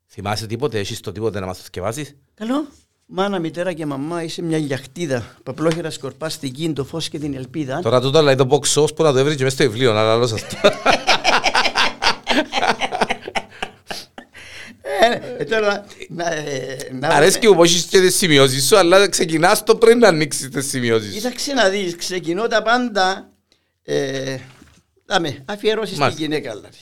[0.07, 2.15] Θυμάσαι τίποτε, έχεις το τίποτε να μας το σκευάσεις.
[2.33, 2.67] Καλό.
[3.05, 5.35] Μάνα, μητέρα και μαμά είσαι μια γιαχτίδα.
[5.43, 7.79] Παπλόχερα σκορπάς στην γη, το φως και την ελπίδα.
[7.81, 10.03] Τώρα τούτο λέει το box sauce που να το έβρει και μέσα στο βιβλίο, να
[10.03, 10.27] λαλώ
[17.01, 20.69] Αρέσκει μου πως έχεις και τις σημειώσεις σου, αλλά ξεκινάς το πριν να ανοίξεις τις
[20.69, 21.13] σημειώσεις σου.
[21.15, 23.31] Κοίταξε να δεις, ξεκινώ τα πάντα
[23.83, 24.37] ε,
[25.05, 26.21] δάμε, αφιερώσεις στη Μάλιστα.
[26.21, 26.77] γυναίκα δηλαδή.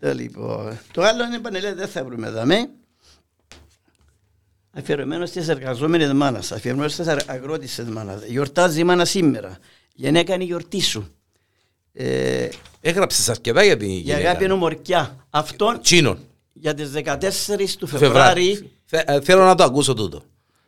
[0.00, 2.68] Το, λοιπόν, το άλλο είναι πανελέ, δεν θα βρούμε δάμε.
[4.70, 8.22] Αφιερωμένος στις εργαζόμενες μάνας, αφιερωμένος στις αγρότησες μάνας.
[8.24, 9.58] Γιορτάζει η μάνα σήμερα.
[9.94, 11.17] Η γυναίκα είναι η γιορτή σου.
[12.00, 12.48] Ε,
[12.80, 14.28] Έγραψες αρκετά για την η γυναίκα.
[14.28, 15.26] αγάπη είναι ομορκιά.
[15.30, 16.18] Αυτό Τσίνον.
[16.52, 18.12] για τις 14 του Φεβράρι.
[18.12, 18.70] Φεβράρι.
[18.84, 20.22] Θε- ε, Θέλω να το ακούσω τούτο.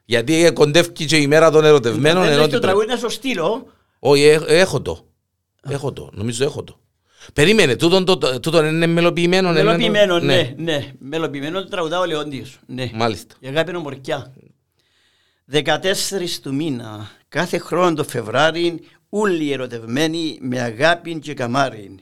[0.05, 2.23] Γιατί ε, κοντεύει και η μέρα των ερωτευμένων.
[2.23, 3.67] Δεν ενώ έχει το ότι τραγούδι πρέπει- να σου στείλω.
[3.99, 5.07] Όχι, ε, έχω το.
[5.69, 6.11] Έχω το.
[6.13, 6.79] Νομίζω έχω το.
[7.33, 9.51] Περίμενε, τούτον το- το- τούτον είναι μελοποιημένο.
[9.51, 10.93] είναι- Μελοποιημένο, ναι, ναι.
[10.99, 12.59] Μελοποιημένο το τραγουδάω ο Λεόντιος.
[12.67, 12.91] Ναι.
[12.95, 13.35] Μάλιστα.
[13.41, 14.33] Η αγάπη είναι ομορκιά.
[15.53, 21.95] 14 του μήνα, κάθε χρόνο το Φεβράρι, όλοι οι ερωτευμένοι με αγάπη και καμάρι.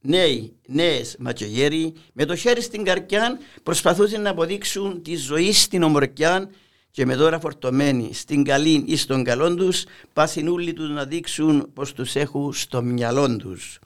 [0.00, 6.50] Νέοι, νέες ματσογέροι, με το χέρι στην καρκιά προσπαθούσαν να αποδείξουν τη ζωή στην ομορκιά
[6.90, 11.70] και με δώρα φορτωμένοι στην καλή ή στον καλόν τους, πάσουν όλοι τους να δείξουν
[11.74, 13.78] πως τους έχουν στο μυαλό τους.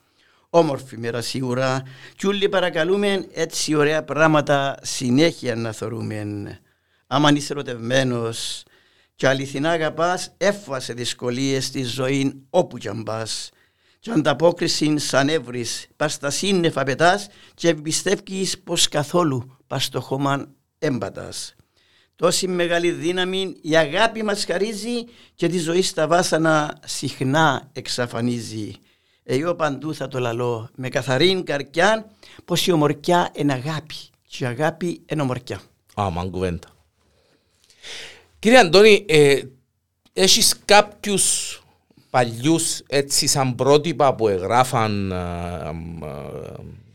[0.51, 1.83] Όμορφη μέρα σίγουρα
[2.17, 6.61] κι όλοι παρακαλούμε έτσι ωραία πράγματα συνέχεια να θεωρούμε.
[7.07, 8.64] Άμα είσαι ερωτευμένος
[9.19, 13.51] και αληθινά αγαπάς, έφασε δυσκολίες στη ζωή όπου κι αν πας.
[13.99, 20.49] Και ανταπόκριση σαν έβρις, πας στα σύννεφα πετάς και πιστεύεις πως καθόλου πας στο χώμα
[20.79, 21.55] έμπατας.
[22.17, 25.05] Τόση μεγάλη δύναμη η αγάπη μας χαρίζει
[25.35, 28.73] και τη ζωή στα βάσανα συχνά εξαφανίζει.
[29.23, 32.11] Εγώ παντού θα το λαλώ με καθαρή καρκιά
[32.45, 33.95] πως η ομορκιά είναι αγάπη
[34.29, 35.61] και η αγάπη είναι ομορκιά.
[35.95, 36.69] Άμα κουβέντα.
[38.38, 39.40] Κύριε Αντώνη, ε,
[40.12, 41.59] έχεις κάποιους
[42.11, 45.16] παλιούς έτσι σαν πρότυπα που εγγράφαν ε,
[46.07, 46.53] ε,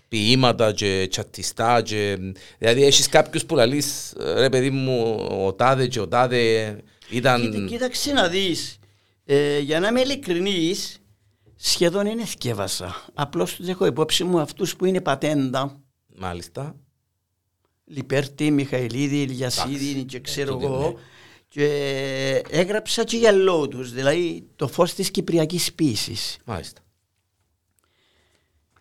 [0.07, 2.17] ποίηματα και τσατιστά και,
[2.57, 6.75] δηλαδή έχεις κάποιους που λαλείς ρε παιδί μου ο τάδε και ο τάδε
[7.09, 7.65] ήταν...
[7.67, 8.79] κοίταξε να δεις,
[9.25, 10.97] ε, για να είμαι ειλικρινής
[11.55, 13.05] σχεδόν είναι θκεύασα.
[13.13, 15.81] Απλώς τους έχω υπόψη μου αυτούς που είναι πατέντα.
[16.15, 16.75] Μάλιστα.
[17.85, 20.99] Λιπέρτη, Μιχαηλίδη, Ηλιασίδη και ξέρω εγώ.
[21.53, 26.37] Και έγραψα και για λόγω τους, δηλαδή το φως της κυπριακής ποίησης.
[26.45, 26.81] Μάλιστα.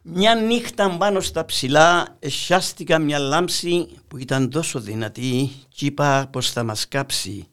[0.03, 6.51] Μια νύχτα πάνω στα ψηλά εσιάστηκα μια λάμψη που ήταν τόσο δυνατή και είπα πως
[6.51, 7.47] θα μας κάψει.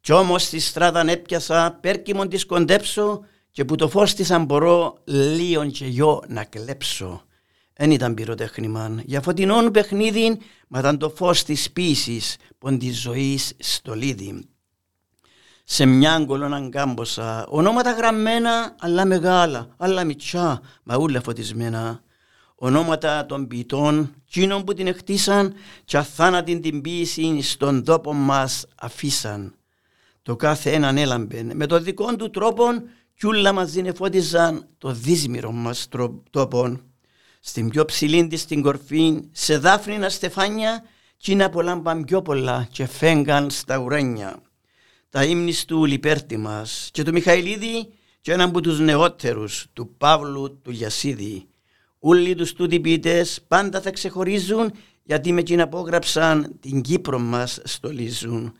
[0.00, 4.98] Κι όμως στη στράτα έπιασα πέρκιμον της κοντέψω και που το φως της αν μπορώ
[5.04, 7.22] λίον και γιο να κλέψω.
[7.80, 9.02] Δεν ήταν πυροτέχνημα.
[9.04, 10.38] Για φωτεινόν παιχνίδι,
[10.68, 14.48] μα ήταν το φως της ποίησης, πον της ζωής στολίδι.
[15.64, 22.02] Σε μια αγκολόνα κάμποσα, ονόματα γραμμένα, αλλά μεγάλα, αλλά μητσά, μα ούλα φωτισμένα.
[22.54, 29.54] Ονόματα των ποιητών, κοινών που την εκτίσαν, και αθάνατη την ποίηση στον τόπο μας αφήσαν.
[30.22, 32.64] Το κάθε έναν έλαμπε, με το δικό του τρόπο,
[33.14, 35.88] κι ούλα μαζί νεφώτιζαν το δύσμυρο μας
[36.30, 36.87] τόπον
[37.48, 40.84] στην πιο ψηλή της την κορφή, σε δάφνηνα στεφάνια,
[41.16, 44.42] κι είναι απολάμπαν πιο πολλά και φέγγαν στα ουράνια.
[45.10, 50.60] Τα ύμνης του Λιπέρτη μας και του Μιχαηλίδη και έναν από τους νεότερους, του Παύλου
[50.62, 51.48] του Γιασίδη.
[51.98, 58.52] Όλοι τους τούτοι ποιητές πάντα θα ξεχωρίζουν γιατί με εκείνα απόγραψαν την Κύπρο μας στολίζουν.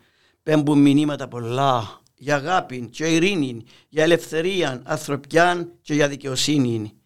[0.43, 6.98] Πέμπουν μηνύματα πολλά για αγάπη και ειρήνη, για ελευθερία, ανθρωπιά και για δικαιοσύνη.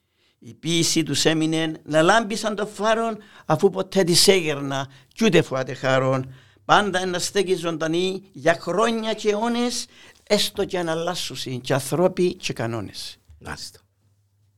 [0.46, 5.74] Η ποίηση τους έμεινε να λάμπησαν το φάρον αφού ποτέ της έγερνα κι ούτε φουάτε
[5.74, 6.34] χαρών.
[6.66, 9.86] Πάντα να στέκει ζωντανή για χρόνια και αιώνες,
[10.28, 13.18] έστω και αν αλλάσουν και ανθρώποι και κανόνες.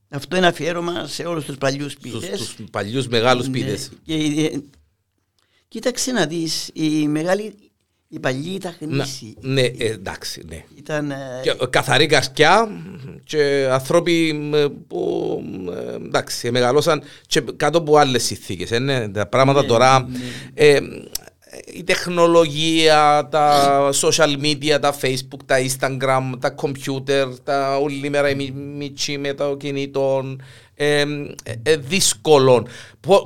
[0.08, 2.36] Αυτό είναι αφιέρωμα σε όλους τους παλιούς ποιητέ.
[2.36, 3.78] Στου παλιούς μεγάλους ποιητέ.
[4.04, 4.48] Ναι,
[5.68, 7.54] κοίταξε να δεις, η μεγάλη
[8.08, 9.36] η παλιή ήταν γνήσιοι.
[9.40, 10.64] Ναι, ε, εντάξει, ναι.
[10.76, 12.68] Ήταν, ε, και, καθαρή καρκιά
[13.26, 14.40] και άνθρωποι
[14.88, 15.42] που
[16.04, 18.70] εντάξει, μεγαλώσαν και κάτω από άλλες συνθήκες.
[18.70, 20.00] Ε, ναι, τα πράγματα ναι, τώρα.
[20.00, 20.18] Ναι.
[20.54, 20.78] Ε,
[21.74, 28.50] η τεχνολογία, τα social media, τα facebook, τα instagram, τα computer, τα όλη μέρα η
[28.50, 30.36] μίτσι με το κινητό,
[30.74, 31.04] ε,
[31.62, 32.66] ε, δύσκολο.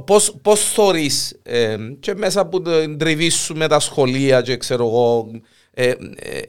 [0.05, 4.87] Πώς, πώς θωρείς ε, και μέσα από την τριβή σου με τα σχολεία και ξέρω
[4.87, 5.31] εγώ,
[5.75, 5.95] ε, ε,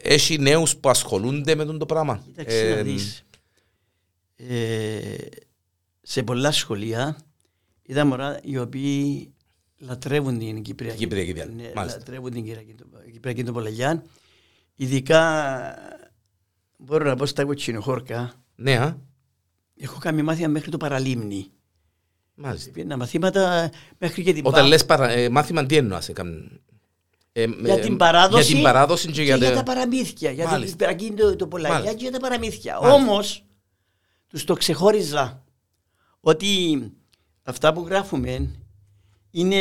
[0.02, 2.24] έχει νέους που ασχολούνται με τον το πράγμα.
[2.26, 2.84] Κοίταξε
[4.42, 5.30] να δεις.
[6.02, 7.18] σε πολλά σχολεία
[7.82, 9.34] είδα μωρά οι οποίοι
[9.78, 12.44] λατρεύουν την Κυπριακή, Κυπριακή ναι, λατρεύουν την
[13.12, 14.04] Κυπριακή τοπολογιά.
[14.76, 15.22] Ειδικά
[16.78, 18.34] μπορώ να πω στα κοτσινοχώρκα.
[18.56, 18.98] Ναι, α.
[19.78, 21.48] Έχω κάνει μάθημα μέχρι το παραλίμνη.
[22.36, 22.72] Μάλιστα.
[22.72, 25.10] Πήγαινα μαθήματα μέχρι και την Όταν λες παρα...
[25.10, 26.10] ε, μάθημα τι εννοάς.
[26.10, 26.14] Ε,
[27.32, 30.32] ε, για την παράδοση, για την παράδοση και, και για, για τα παραμύθια.
[30.32, 32.80] Για την Κυπριακή το, το και για τα παραμύθια.
[32.80, 33.46] Όμως,
[34.32, 35.44] τους το ξεχώριζα
[36.20, 36.80] ότι
[37.44, 38.56] αυτά που γράφουμε
[39.32, 39.58] είναι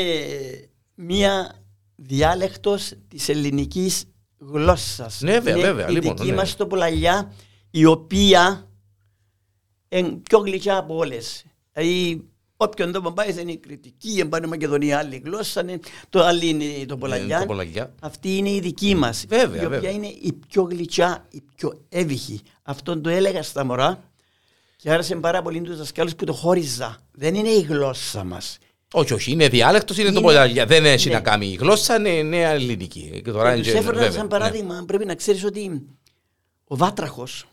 [0.95, 1.55] μία
[1.97, 4.05] διάλεκτος της ελληνικής
[4.39, 5.21] γλώσσας.
[5.21, 5.89] Ναι, βέβαια, βέβαια.
[5.89, 6.37] Η λοιπόν, δική ναι.
[6.37, 7.33] μας τοπολαγιά
[7.71, 8.69] η οποία
[9.89, 11.45] είναι πιο γλυκιά από όλες.
[11.73, 12.25] Δηλαδή
[12.57, 15.65] όποιον τόπο πάει είναι η κριτική, εν πάνε Μακεδονία άλλη γλώσσα,
[16.09, 17.95] το άλλο είναι το Πολαγιά.
[18.01, 19.91] Αυτή είναι η δική μας, βέβαια, η οποία βέβαια.
[19.91, 22.41] είναι η πιο γλυκιά, η πιο εύυχη.
[22.63, 24.10] Αυτό το έλεγα στα μωρά
[24.81, 26.99] και άρεσε πάρα πολύ τους δασκάλους που το χώριζα.
[27.13, 28.59] Δεν είναι η γλώσσα μας.
[28.93, 30.67] Όχι, όχι, είναι διάλεκτος, είναι, είναι το Πολαγιά.
[30.67, 31.15] Δεν έχει ναι.
[31.15, 33.21] να κάνει η γλώσσα, είναι νέα ελληνική.
[33.25, 34.87] Και τώρα τους έφερα σαν παράδειγμα, ναι.
[34.87, 35.87] πρέπει να ξέρεις ότι
[36.65, 37.45] ο Βάτραχος,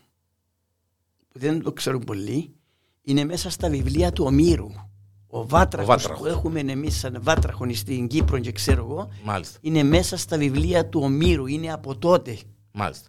[1.28, 2.52] που δεν το ξέρουν πολλοί,
[3.02, 4.70] είναι μέσα στα βιβλία του Ομήρου.
[5.30, 9.58] Ο βάτραχος, που έχουμε εμείς σαν βάτραχο στην Κύπρο και ξέρω εγώ, Μάλιστα.
[9.60, 12.38] είναι μέσα στα βιβλία του Ομήρου, είναι από τότε.
[12.72, 13.08] Μάλιστα.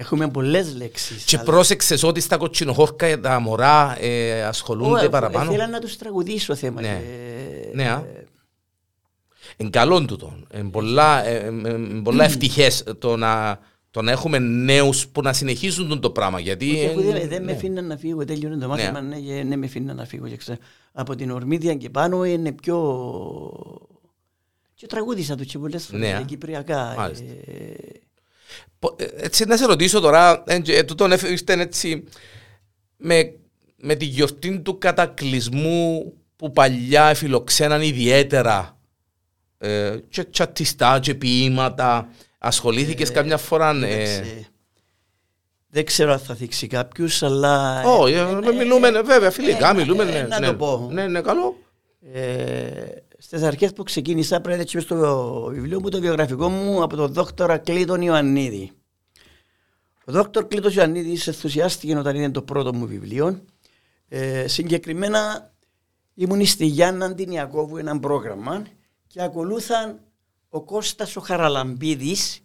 [0.00, 1.24] Έχουμε πολλές λέξεις.
[1.24, 1.44] Και αλλά...
[1.44, 6.80] πρόσεξες ότι στα κοτσινοχώρκα τα μωρά ε, ασχολούνται oh, παραπάνω; Ήθελα να τους τραγουδήσω θέμα.
[6.80, 6.88] Ναι.
[6.88, 8.24] Ε, ναι, ε,
[9.56, 10.36] Εν καλό τούτο.
[10.50, 13.58] Εν πολλά, ε, ε, πολλά ευτυχές το να
[13.90, 16.40] το να έχουμε νέους που να συνεχίζουν το πράγμα.
[16.40, 16.80] Γιατί.
[16.80, 19.96] Ε, δεν δε με αφήναν να φύγω, τέλειωνε το μάθημα, ναι, ναι, ναι με αφήναν
[19.96, 20.26] να φύγω.
[20.92, 22.78] Από την Ορμίδια και πάνω είναι πιο.
[24.74, 27.10] Και τραγούδισα τους και πολλές φορές ναι, κυπριακά.
[27.46, 28.08] Ε...
[29.16, 32.04] Έτσι, να σε ρωτήσω τώρα, ε, τούτον ήρθε έτσι
[32.96, 33.32] με,
[33.76, 38.78] με τη γιορτή του κατακλυσμού που παλιά φιλοξέναν ιδιαίτερα
[39.58, 42.08] ε, και τσατιστά και ποίηματα
[42.42, 43.70] Ασχολήθηκες καμιά φορά.
[43.70, 44.50] ε, Κοίταξε,
[45.68, 47.82] Δεν ξέρω αν θα θίξει κάποιους, αλλά...
[47.84, 50.02] Όχι, ε, ε, ε, μιλούμε, ε, βέβαια, φιλικά, ε, μιλούμε.
[50.02, 50.46] ε, ναι, Να ναι.
[50.46, 50.88] το πω.
[50.92, 51.56] Ναι, ναι, καλό.
[53.20, 56.96] Ε, στις αρχές που ξεκίνησα πρέπει έτσι μες στο βιβλίο μου το βιογραφικό μου από
[56.96, 58.72] τον δόκτωρα Κλήτον Ιωαννίδη.
[60.04, 63.44] Ο δόκτωρ Κλήτος Ιωαννίδης ενθουσιάστηκε όταν είναι το πρώτο μου βιβλίο.
[64.08, 65.52] Ε, συγκεκριμένα
[66.14, 68.66] ήμουν στη Γιάννα την Ιακώβου ένα πρόγραμμα
[69.06, 70.00] και ακολούθαν
[70.48, 72.40] ο Κώστας ο Χαραλαμπίδης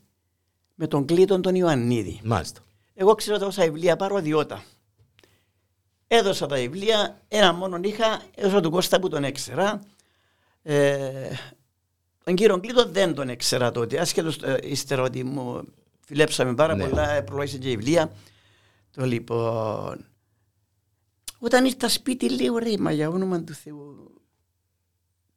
[0.76, 2.20] με τον Κλήτον τον Ιωαννίδη.
[2.24, 2.62] Μάλιστα.
[2.94, 4.64] Εγώ ξέρω τόσα βιβλία πάρω διότα.
[6.08, 9.82] Έδωσα τα βιβλία, ένα μόνο είχα, έδωσα του Κώστα που τον έξερα.
[10.68, 11.32] Ε,
[12.24, 15.64] τον κύριο Κλήτο δεν τον έξερα τότε, άσχετος ε, ύστερα ότι μου
[16.06, 16.88] φιλέψαμε πάρα Ναι.
[16.88, 18.12] πολλά, προλόγησε και βιβλία.
[18.92, 20.06] Το λοιπόν,
[21.40, 24.14] όταν ήρθα σπίτι λέω ρε, μα για όνομα του Θεού,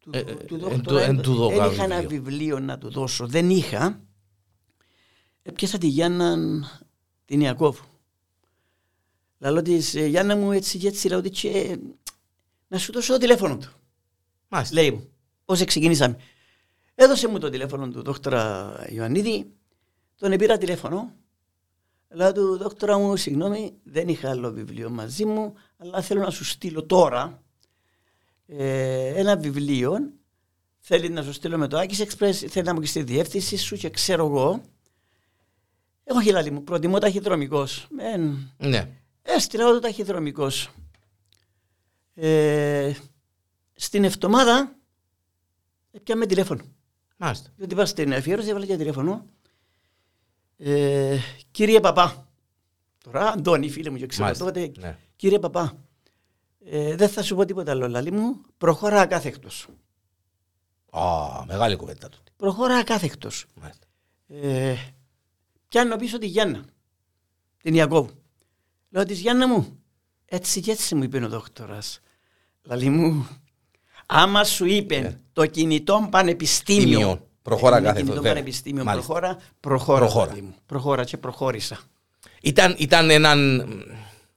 [0.00, 2.22] του, Ε, ε, του εν δόκτωρα, του- εν του δω δεν κάνω είχα ένα βιβλίο.
[2.22, 4.00] βιβλίο να του δώσω, δεν είχα.
[5.42, 6.36] Έπιασα τη Γιάννα
[7.24, 7.84] την Ιακώβου.
[9.38, 11.80] Λαλό της, «Ε, Γιάννα μου έτσι και έτσι, λέω της, «Ε,
[12.68, 13.70] να σου δώσω το τηλέφωνο του.
[14.48, 14.74] Μάλιστα.
[14.74, 15.08] Λέει μου,
[15.48, 16.16] πώς ξεκινήσαμε.
[16.94, 19.52] Έδωσε μου το τηλέφωνο του δόκτωρα Ιωαννίδη,
[20.16, 21.12] τον πήρα τηλέφωνο.
[22.08, 26.44] Λέω του δόκτωρα μου, συγγνώμη, δεν είχα άλλο βιβλίο μαζί μου, αλλά θέλω να σου
[26.44, 27.42] στείλω τώρα
[28.46, 30.12] ε, ένα βιβλίο.
[30.78, 33.76] Θέλει να σου στείλω με το Άκης Express, θέλει να μου και στη διεύθυνση σου
[33.76, 34.62] και ξέρω εγώ.
[36.04, 37.86] Εγώ χιλάλι μου, προτιμώ ταχυδρομικός.
[37.90, 38.88] Μεν, Ναι.
[39.22, 40.70] Έστειλα το ταχυδρομικός.
[42.14, 42.92] Ε,
[43.74, 44.77] στην εβδομάδα
[45.90, 46.62] έπιαμε τηλέφωνο.
[47.16, 47.50] Μάλιστα.
[47.56, 49.26] Διότι πάω στην αφιέρωση, έβαλα και τηλέφωνο.
[50.56, 51.18] Ε,
[51.50, 52.28] κύριε Παπά,
[53.04, 54.44] τώρα Αντώνη φίλε μου και ξέρω Μάλιστα.
[54.44, 54.98] τότε, Ναι.
[55.16, 55.84] κύριε Παπά,
[56.64, 59.66] ε, δεν θα σου πω τίποτα άλλο, λαλή μου, προχώρα ακάθεκτος.
[60.90, 62.32] Α, μεγάλη κουβέντα τούτη.
[62.36, 63.46] Προχώρα ακάθεκτος.
[63.54, 63.86] Μάλιστα.
[64.28, 64.76] Ε,
[65.68, 66.64] πιάνω πίσω τη Γιάννα,
[67.62, 68.10] την Ιακώβου.
[68.90, 69.82] Λέω της Γιάννα μου,
[70.24, 72.00] έτσι και έτσι μου είπε ο δόκτορας.
[72.62, 73.28] Λαλή μου,
[74.10, 76.98] άμα σου είπε το κινητό πανεπιστήμιο.
[76.98, 77.26] Τίμιο.
[77.42, 78.32] Προχώρα Ε, είναι κάθε κινητό βέβαια.
[78.32, 78.84] πανεπιστήμιο.
[78.84, 79.12] Μάλιστα.
[79.12, 79.98] Προχώρα, προχώρα.
[79.98, 80.26] Προχώρα.
[80.26, 80.54] λαλή μου.
[80.66, 81.78] Προχώρα και προχώρησα.
[82.42, 83.60] Ήταν, ήταν έναν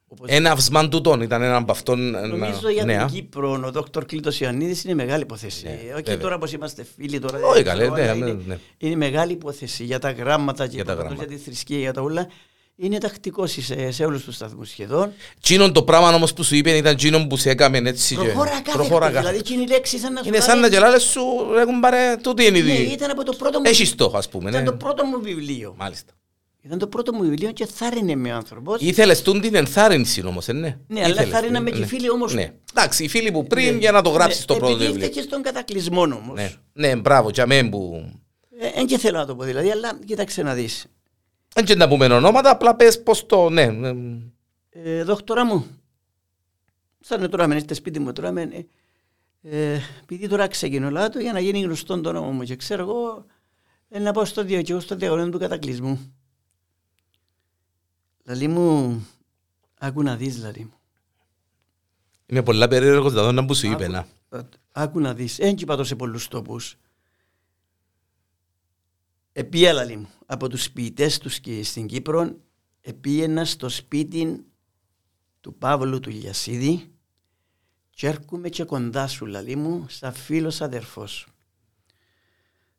[0.07, 2.09] Όπως- έναυσμα τούτων, ήταν έναν από αυτόν.
[2.09, 3.05] Νομίζω για νέα.
[3.05, 5.65] την Κύπρο ο δόκτωρ Κλήτος Ιωαννίδης είναι μεγάλη υπόθεση.
[5.65, 6.17] Ναι, Όχι βέβαια.
[6.17, 7.39] τώρα πως είμαστε φίλοι τώρα.
[7.43, 8.57] Όχι, δεν καλέ, ξέρω, ναι, αλλά ναι, είναι, ναι.
[8.77, 11.25] είναι μεγάλη υπόθεση για τα γράμματα και Για τα για, γράμματα.
[11.25, 12.27] για τη θρησκεία για τα όλα.
[12.83, 15.11] Είναι τακτικός σε, σε όλους τους σταθμούς σχεδόν.
[15.41, 18.15] Τσίνον το πράγμα όμως που σου είπε ήταν τσίνον που σε έκαμε έτσι.
[18.15, 19.37] και- Προχώρα κάθε προχώρα δηλαδή κάθε.
[19.37, 21.21] εκείνη η λέξη σαν να σου Είναι σαν πάρει- να γελάλες σου,
[21.59, 24.29] έχουν πάρε, τούτη είναι η Ναι, δι- ήταν από το πρώτο μου, Έχεις το, ας
[24.29, 24.49] πούμε.
[24.49, 24.69] ήταν ναι.
[24.69, 25.73] το πρώτο μου βιβλίο.
[25.77, 26.13] Μάλιστα.
[26.61, 28.81] Ήταν το πρώτο μου βιβλίο και θάρρυνε με ο άνθρωπος.
[28.81, 30.77] Ήθελες τούν την ενθάρρυνση όμως, ε, ναι.
[30.87, 31.85] Ναι, αλλά Ήθελες, θάρρυναμε ναι, και οι ναι.
[31.87, 32.33] φίλοι όμως.
[32.33, 32.51] Ναι.
[32.75, 33.79] Εντάξει, οι φίλοι που πριν Ναι.
[33.79, 35.05] για να το γράψεις Ναι, το πρώτο επειδή βιβλίο.
[35.05, 36.35] ήρθες και στον κατακλυσμό όμως.
[36.35, 38.11] Ναι, ναι, μπράβο, για μένα που...
[38.75, 40.85] Δεν και θέλω να το πω δηλαδή, αλλά κοίταξε να δεις.
[41.53, 43.49] Δεν και να πούμε ονόματα, απλά πες πως το...
[43.49, 43.93] Ναι, ναι.
[44.69, 45.65] Ε, δόκτωρα μου,
[46.99, 48.65] σαν τώρα με είστε σπίτι μου τώρα, με,
[49.41, 53.25] ε, επειδή τώρα ξεκινώ λάτο για να γίνει γνωστό το όνομα μου και ξέρω εγώ
[53.89, 56.15] ε, να πάω στο διο, και εγώ στο διαγωνισμό του κατακλυσμού.
[58.25, 59.01] Λαλή μου,
[59.79, 60.73] άκου να δεις λαλή μου.
[62.25, 63.93] Είμαι πολλά περίεργος να δω να που σου είπε, Άκου-
[64.29, 64.37] να.
[64.37, 66.75] Α- Άκου να δεις, δεν είπα το σε πολλούς τόπους.
[69.33, 72.39] Επίαλα μου, από τους ποιητές τους και στην Κύπρο,
[72.81, 74.45] επίαινα στο σπίτι
[75.39, 76.95] του Παύλου του Λιασίδη
[77.89, 81.27] και έρχομαι και κοντά σου λαλή μου, σαν φίλος αδερφός.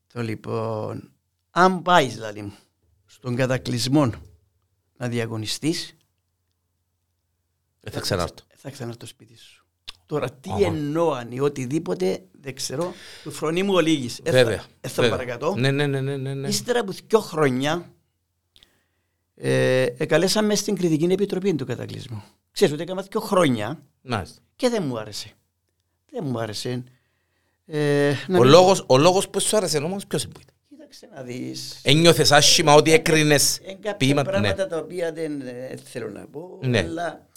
[0.07, 1.13] Το λοιπόν,
[1.51, 2.57] αν πάεις λαλή μου,
[3.07, 4.13] στον κατακλυσμό
[4.97, 5.97] να διαγωνιστείς,
[7.81, 8.45] Δεν θα ξανάρθω.
[8.57, 9.62] θα ξανάρθω στο σπίτι σου.
[10.13, 10.65] Τώρα τι Αχα.
[10.67, 12.93] εννοώ ή οτιδήποτε δεν ξέρω,
[13.23, 14.21] του φρονεί μου ολίγης.
[14.25, 14.63] Βέβαια.
[14.81, 15.11] Έθα βέβαια.
[15.19, 15.55] παρακατώ.
[15.59, 16.49] Ναι, ναι, ναι, ναι, ναι, ναι.
[16.49, 17.93] Ύστερα από δύο χρόνια
[19.35, 22.23] ε, εκαλέσαμε στην κριτική επιτροπή του κατακλυσμού.
[22.51, 24.41] Ξέρεις ότι έκανα δύο χρόνια Μάλιστα.
[24.57, 25.31] και δεν μου άρεσε.
[26.11, 26.83] Δεν μου άρεσε.
[27.67, 30.55] Ε, να Ο μην- λόγος, ο λόγος που σου άρεσε όμως ποιος είναι που ήταν;
[30.69, 31.81] Κοίταξε να δεις.
[31.83, 34.31] Ένιωθες άσχημα ότι έκρινες Ε, κάποια ποίηματα.
[34.31, 34.39] Ναι.
[34.41, 36.79] πράγματα τα οποία δεν ε, θέλω να πω, Ναι.
[36.79, 37.29] αλλά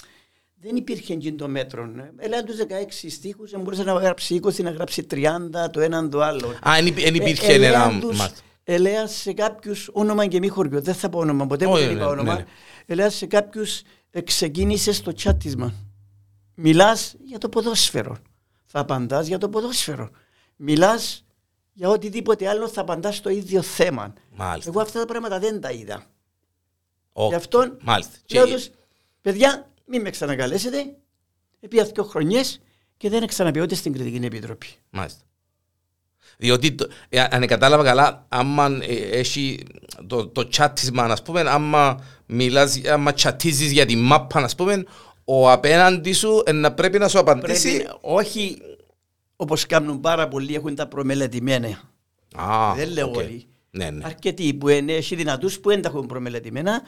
[0.65, 1.91] δεν υπήρχε εκείνο το μέτρο.
[2.17, 6.21] Έλεγα τους 16 στίχους, δεν μπορούσε να γράψει 20, να γράψει 30, το έναν το
[6.21, 6.47] άλλο.
[6.67, 7.99] Α, δεν υπή- δεν Ε, υπήρχε ελέαν ένα...
[7.99, 8.39] τους- μάλιστα.
[8.63, 10.81] Ελέα σε κάποιους όνομα και μη χωριό.
[10.81, 12.33] Δεν θα πω όνομα, ποτέ μου Όχι, δεν είπα ναι, όνομα.
[12.33, 12.45] ναι, ναι.
[12.85, 15.73] Ελέα σε κάποιους ε, ξεκίνησε στο τσάτισμα.
[16.55, 18.17] Μιλάς για το ποδόσφαιρο.
[18.65, 20.09] Θα απαντάς για το ποδόσφαιρο.
[20.55, 21.25] Μιλάς
[21.73, 24.13] για οτιδήποτε άλλο θα απαντάς στο ίδιο θέμα.
[24.35, 24.69] Μάλιστα.
[24.71, 26.03] Εγώ αυτά τα πράγματα δεν τα είδα.
[27.13, 27.29] Οκ.
[27.29, 28.11] Γι' αυτό Μάλιστα.
[28.25, 28.69] Και- λέω τους,
[29.21, 30.77] παιδιά, μην με ξανακαλέσετε.
[31.59, 32.61] Επί δύο χρονιές
[32.97, 34.67] και δεν ξαναπεί ούτε στην Κριτική Επιτροπή.
[34.89, 35.19] Μάλιστα.
[36.37, 39.63] Διότι, το- ε, αν κατάλαβα καλά, άμα ε, έχει
[40.07, 44.83] το, το τσάτισμα, ας πούμε, άμα μιλάς, άμα τσατίζεις για τη μάπα, ας πούμε,
[45.23, 47.75] ο απέναντι σου ε, να πρέπει να σου απαντήσει.
[47.77, 48.57] Πρέπει, όχι
[49.35, 51.81] όπως κάνουν πάρα πολλοί, έχουν τα προμελετημένα.
[52.35, 53.15] Α, Δεν λέω οκ.
[53.15, 53.47] όλοι.
[53.71, 54.05] Ναι, ναι.
[54.05, 56.81] Αρκετοί που είναι, έχει δυνατούς που δεν τα έχουν προμελετημένα,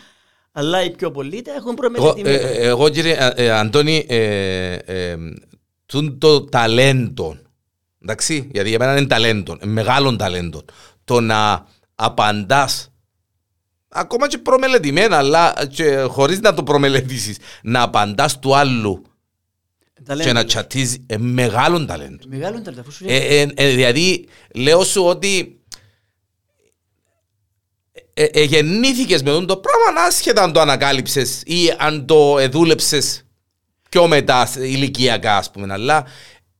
[0.57, 2.37] αλλά οι πιο πολλοί τα έχουν Εγώ, προμελετημένα.
[2.37, 5.17] ε, ε, εγώ κύριε ε, ε, Αντώνη, ε, ε,
[5.85, 7.37] τούν το ταλέντο,
[8.01, 10.61] εντάξει, γιατί για μένα είναι ταλέντο, είναι μεγάλο ταλέντο,
[11.03, 12.91] το να απαντάς
[13.87, 19.01] ακόμα και προμελετημένα, αλλά και χωρίς να το προμελετήσεις, να απαντάς του άλλου
[20.03, 20.27] Τα λένε.
[20.27, 22.23] και να τσατίζεις, ε, μεγάλο ταλέντο.
[22.27, 25.61] Μεγάλο είναι αφού σου Ε, ε, ε, δηλαδή, λέω σου ότι
[28.19, 33.21] ε, ε, γεννήθηκες με τον το πράγμα άσχετα αν το ανακάλυψες ή αν το εδούλεψες
[33.89, 36.05] πιο μετά σε- ηλικιακά ας πούμε αλλά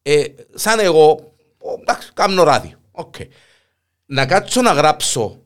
[0.01, 0.23] ε,
[0.55, 3.15] σαν εγώ ο, εντάξει κάνω ράδιο οκ.
[4.05, 5.41] να κάτσω να γράψω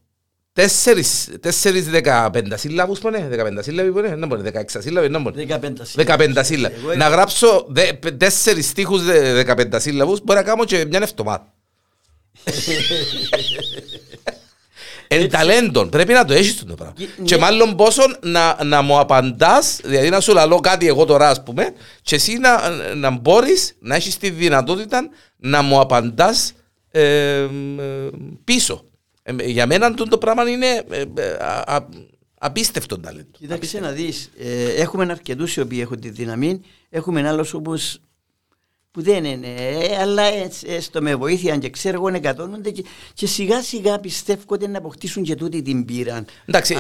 [0.54, 5.22] τέσσερις, τέσσερις δεκαπέντα σύλλαβους που είναι δεκαπέντα σύλλαβοι που είναι δεν μπορεί δεκαέξα σύλλαβοι δεν
[5.22, 5.60] μπορεί 15
[5.96, 6.76] Δεκαπέντα σύλλαβοι.
[6.84, 11.00] Εγώ Να γράψω δε- πε- τέσσερις στίχους δε- δεκαπέντα σύλλαβους μπορεί να κάνω και μια
[11.02, 11.54] εβδομάδα.
[15.14, 16.94] Εν ταλέντον, πρέπει να το έχεις το πράγμα.
[16.98, 17.42] Και- Και ναι.
[17.42, 21.74] μάλλον πόσο να, να μου απαντάς, δηλαδή να σου λαλώ κάτι εγώ τώρα ας πούμε,
[22.02, 26.54] και εσύ να, να μπορείς να έχεις τη δυνατότητα να μου απαντάς
[26.92, 27.02] ε,
[27.40, 27.48] ε,
[28.44, 28.86] πίσω.
[29.24, 31.88] Ε, για μένα το πράγμα είναι ε, ε, α- α-
[32.40, 33.30] απίστευτο ταλέντο.
[33.40, 38.00] Κοίταξε να δεις, ε, έχουμε αρκετούς οι οποίοι έχουν τη δύναμη, έχουμε άλλους όπως
[38.92, 42.84] που δεν είναι, ε, αλλά έτσι, έστω με βοήθεια και ξέρω εγώ εκατόνονται και,
[43.14, 46.26] και σιγά σιγά πιστεύω ότι να αποκτήσουν και τούτη την πείρα.
[46.46, 46.76] Εντάξει,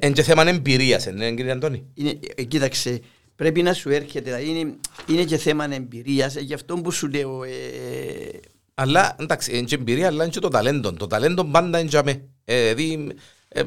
[0.00, 1.84] είναι και θέμα εμπειρίας, ναι, κύριε Αντώνη.
[1.94, 3.00] Είναι, ε, κοίταξε,
[3.36, 4.74] πρέπει να σου έρχεται, δηλαδή είναι,
[5.08, 7.50] είναι και θέμα εμπειρίας, ε, γι' αυτό που σου λέω, ε,
[8.74, 10.92] Αλλά εντάξει, είναι και εμπειρία, αλλά είναι και το ταλέντο.
[10.92, 12.22] Το ταλέντο πάντα είναι για με.
[12.44, 13.12] Ε, Δηλαδή,
[13.48, 13.64] ε, ε,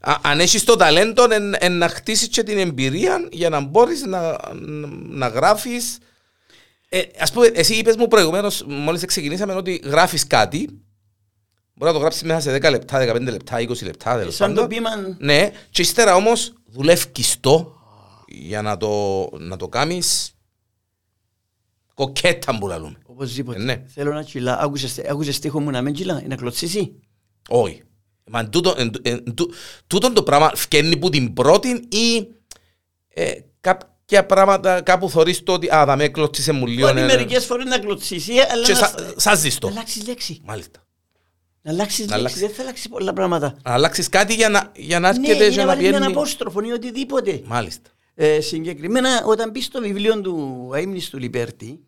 [0.00, 4.02] α- αν έχεις το ταλέντο, εν- εν να χτίσεις και την εμπειρία για να μπορείς
[4.04, 4.20] να,
[4.54, 5.98] να, να γράφεις.
[6.96, 10.66] Ε, ας πούμε, εσύ είπες μου προηγουμένως, μόλις ξεκινήσαμε, ότι γράφεις κάτι,
[11.74, 14.60] μπορεί να το γράψεις μέσα σε 10 λεπτά, 15 λεπτά, 20 λεπτά, τέλος σαν το
[14.60, 14.76] πάντων.
[14.76, 17.76] πείμα Ναι, και ύστερα όμως δουλεύεις το
[18.26, 20.34] για να το, να το κάνεις
[21.94, 22.98] κοκέτα που λαλούμε.
[23.06, 23.58] οπωσδήποτε.
[23.60, 23.84] Ε, ναι.
[23.86, 27.00] Θέλω να κυλά, άκουσες, άκουσες στίχο μου να μην κυλά, να κλωτσίσει;
[27.48, 27.82] Όχι.
[28.30, 29.54] Μα τούτο, εν, εν, τού-
[29.86, 32.28] τούτον το πράγμα φκένει που την πρώτη ή
[33.08, 33.32] ε,
[34.06, 36.80] κάποια πράγματα κάπου θωρείς το ότι α, θα με έκλωτσισε μου λίγο.
[36.86, 37.12] Μπορεί ναι, ναι.
[37.14, 39.68] μερικές φορές να κλωτσίσει, αλλά Και να, σα- σάζεις να το.
[39.68, 40.40] αλλάξεις λέξη.
[40.44, 40.78] Μάλιστα.
[41.62, 42.40] Να αλλάξεις Να λέξη, αλλάξεις.
[42.40, 43.56] δεν θα αλλάξεις πολλά πράγματα.
[43.62, 45.98] Να αλλάξεις κάτι για να, για να Ναι, έρχεται ή και να να βάλεις μια
[45.98, 46.12] πιένει.
[46.12, 47.40] απόστροφο ή οτιδήποτε.
[47.44, 47.90] Μάλιστα.
[48.14, 51.80] Ε, συγκεκριμένα, όταν μπεις στο βιβλίο του Αίμνης του Λιπέρτη,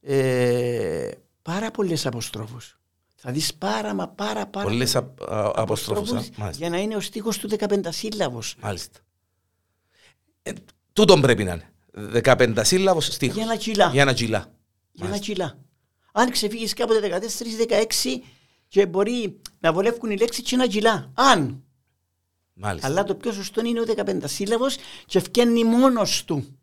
[0.00, 1.10] ε,
[1.42, 2.78] πάρα πολλές αποστρόφους.
[3.14, 6.08] Θα δεις πάρα μα πάρα πάρα Πολλές πολλές απ- α- αποστρόφους.
[6.12, 6.12] α.
[6.12, 6.60] αποστρόφους Μάλιστα.
[6.66, 8.54] για να είναι ο στίχος του 15 σύλλαβος.
[8.60, 8.98] Μάλιστα.
[10.42, 10.50] Ε,
[10.94, 11.68] τούτον πρέπει να είναι.
[12.24, 13.36] 15 σύλλαβος στίχος.
[13.36, 13.90] Για να κυλά.
[13.92, 14.52] Για να κυλά.
[14.92, 15.58] Για να κυλά.
[16.12, 17.20] Αν ξεφύγεις κάποτε
[18.08, 18.22] 14-16
[18.68, 21.10] και μπορεί να βολεύουν οι λέξεις και να κυλά.
[21.14, 21.62] Αν.
[22.54, 22.88] Μάλιστα.
[22.88, 24.76] Αλλά το πιο σωστό είναι ο 15 σύλλαβος
[25.06, 26.58] και ευκαινεί μόνος του.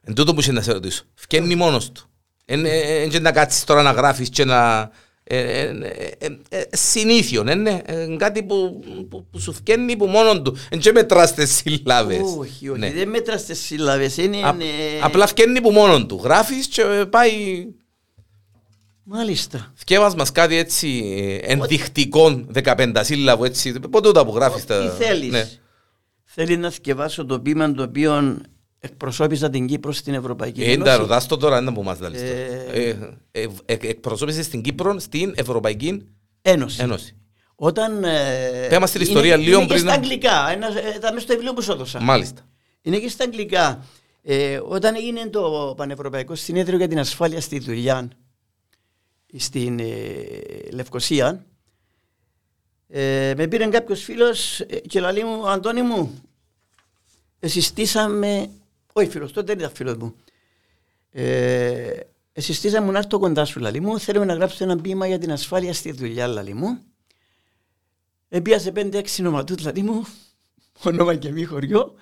[0.00, 1.04] Εν τούτο που είσαι να σε ρωτήσω.
[1.14, 2.08] Φκένει μόνος του.
[2.44, 4.90] Εν εν- και να κάτσεις τώρα να γράφεις και να...
[5.26, 7.80] ε, ε, ε, ε, ε, Συνήθιο, ναι, ναι.
[7.84, 10.56] Ε, Κάτι που, που, που σου φκένει που μόνον του.
[10.68, 12.20] Εν και μετράς τις συλλάβες.
[12.38, 12.92] Όχι, όχι, Ναι.
[12.92, 14.16] δεν μέτρας τις σύλλαβες.
[14.16, 16.20] Είναι, Α- ε, Απλά φκένει που μόνον του.
[16.24, 17.32] Γράφεις και ε, πάει...
[19.04, 19.72] Μάλιστα.
[19.74, 20.88] Φκέβας μας κάτι έτσι
[21.42, 23.72] ε, ενδεικτικό 15 σύλλαβο έτσι.
[23.80, 24.80] Πότε τα που γράφεις τα...
[24.96, 25.30] Τι θέλεις.
[25.30, 25.48] Ναι.
[26.24, 28.36] Θέλεις να θυκευάσω το πείμα το οποίο
[28.84, 30.90] εκπροσώπησα την Κύπρο στην Ευρωπαϊκή Ε, Ένωση.
[30.90, 32.32] τα ρωτάς το τώρα, είναι που μας λαλείς τώρα.
[32.32, 32.88] Ε,
[33.30, 36.06] Ε, ε, ε, Εκπροσώπησες στην Κύπρο στην Ευρωπαϊκή
[36.42, 36.82] Ένωση.
[36.82, 37.16] Ένωση.
[37.54, 40.50] Όταν, ε, Πες μας την είναι- ιστορία λίγο είναι και πριν στα να- αγγλικά.
[40.50, 42.00] Ένα, ε, τα μέσα στο βιβλίο που σου έδωσα.
[42.00, 42.42] Μάλιστα.
[42.82, 43.84] Είναι και στα αγγλικά.
[44.22, 48.08] Ε, όταν έγινε το Πανευρωπαϊκό Συνέδριο για την Ασφάλεια στη δουλειά
[49.36, 49.84] στην ε,
[50.72, 51.46] Λευκοσία,
[52.88, 56.22] ε, με πήρε κάποιος φίλος ε, και λέει μου, Αντώνη μου,
[57.40, 58.50] συστήσαμε,
[58.96, 60.14] όχι φίλος, τότε δεν ήταν φίλος μου,
[61.10, 62.00] ε,
[62.32, 65.74] συστήσαμε να έρθω κοντά σου, λαλή μου, θέλουμε να γράψω ένα ποίημα για την ασφάλεια
[65.74, 66.78] στη δουλειά, λαλή μου.
[68.28, 70.06] Επίασε 5-6 νοματούτ, λαλή μου,
[70.82, 71.94] όνομα και μη χωριό,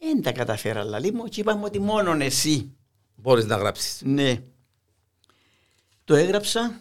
[0.00, 2.76] δεν τα καταφέρα, λαλή μου, και είπαμε ότι μόνον εσύ.
[3.14, 4.02] Μπορείς να γράψεις.
[4.04, 4.42] Ναι.
[6.04, 6.80] Το έγραψα,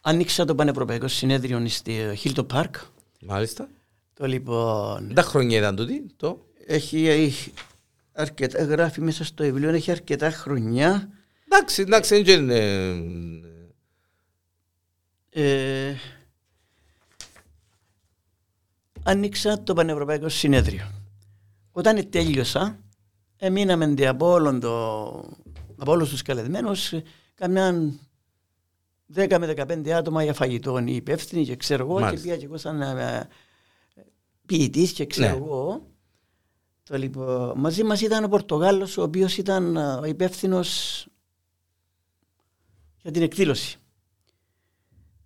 [0.00, 2.74] ανοίξα το Πανευρωπαϊκό Συνέδριο στη Χίλτο Πάρκ.
[3.20, 3.68] Μάλιστα.
[4.14, 6.46] Το λοιπόν, Τα χρόνια ήταν τούτη, το.
[6.66, 7.52] έχει, έχει
[8.12, 11.08] αρκετά, γράφει μέσα στο βιβλίο, έχει αρκετά χρονιά.
[11.48, 12.60] Εντάξει, εντάξει, δεν είναι...
[15.30, 15.94] ε,
[19.02, 20.90] άνοιξα το Πανευρωπαϊκό Συνέδριο.
[21.72, 22.78] Όταν τέλειωσα,
[23.36, 25.04] εμείναμε από, όλον το,
[25.76, 26.92] από όλους τους καλεσμένους
[27.34, 27.92] καμιά
[29.14, 32.56] 10 με 15 άτομα για φαγητό οι υπεύθυνοι και ξέρω εγώ και πήγα και εγώ
[32.56, 33.28] σαν ε,
[34.46, 35.36] ποιητής και ξέρω ναι.
[35.36, 35.86] εγώ.
[36.90, 41.06] Το, λοιπόν, μαζί μας ήταν ο Πορτογάλος ο οποίος ήταν ε, ο υπεύθυνος
[43.02, 43.78] για την εκδήλωση.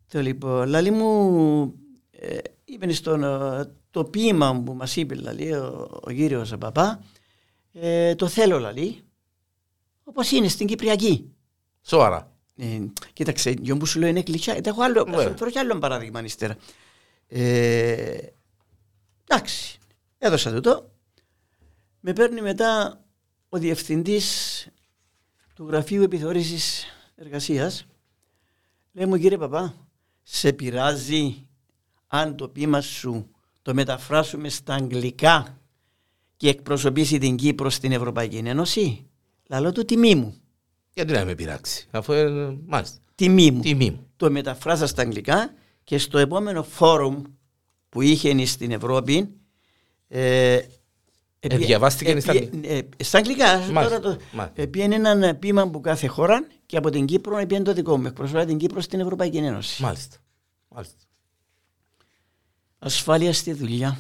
[0.08, 1.74] Το λοιπόν, λαλή μου
[2.10, 7.04] ε, είπε στον, ε, το ποίημα που μας είπε λαλή, ο, ο κύριος Παπά
[7.72, 9.04] ε, το θέλω λαλή
[10.04, 11.32] όπως είναι στην Κυπριακή.
[11.82, 12.32] Σοβαρά.
[12.56, 12.80] Ε,
[13.12, 14.60] κοίταξε, για που σου λέω είναι κλεισιά.
[14.64, 15.42] Έχω άλλο, yeah.
[15.52, 15.60] Ναι.
[15.60, 16.56] άλλο παράδειγμα ύστερα.
[17.28, 18.16] Ε,
[19.24, 19.78] εντάξει,
[20.18, 20.92] έδωσα το το.
[22.06, 23.00] Με παίρνει μετά
[23.48, 24.68] ο διευθυντής
[25.54, 26.84] του Γραφείου Επιθεώρησης
[27.14, 27.86] Εργασίας.
[28.92, 29.74] Λέει μου κύριε Παπά,
[30.22, 31.46] σε πειράζει
[32.06, 33.30] αν το πείμα σου
[33.62, 35.60] το μεταφράσουμε στα αγγλικά
[36.36, 39.06] και εκπροσωπήσει την Κύπρο στην Ευρωπαϊκή Ένωση;
[39.48, 40.36] Λαλό του τιμή μου.
[40.94, 42.98] Γιατί να με πειράξει, αφού ε, μάλιστα.
[43.14, 43.60] Τιμή μου.
[43.60, 44.10] Τιμή μου.
[44.16, 47.22] Το μεταφράζα στα αγγλικά και στο επόμενο φόρουμ
[47.88, 49.34] που είχε στην Ευρώπη
[50.08, 50.58] ε,
[51.48, 52.68] ε, διαβάστηκε ε, στα αγγλικά.
[52.68, 53.58] Ε, στα αγγλικά.
[53.72, 54.00] Μάλιστα.
[54.00, 54.18] Τώρα
[54.54, 58.06] το, πήγαινε έναν πείμα από κάθε χώρα και από την Κύπρο πήγαινε το δικό μου.
[58.06, 59.82] Εκπροσωπεί την Κύπρο στην Ευρωπαϊκή Ένωση.
[59.82, 60.16] Μάλιστα.
[60.68, 60.96] Μάλιστα.
[62.78, 63.98] Ασφάλεια στη δουλειά.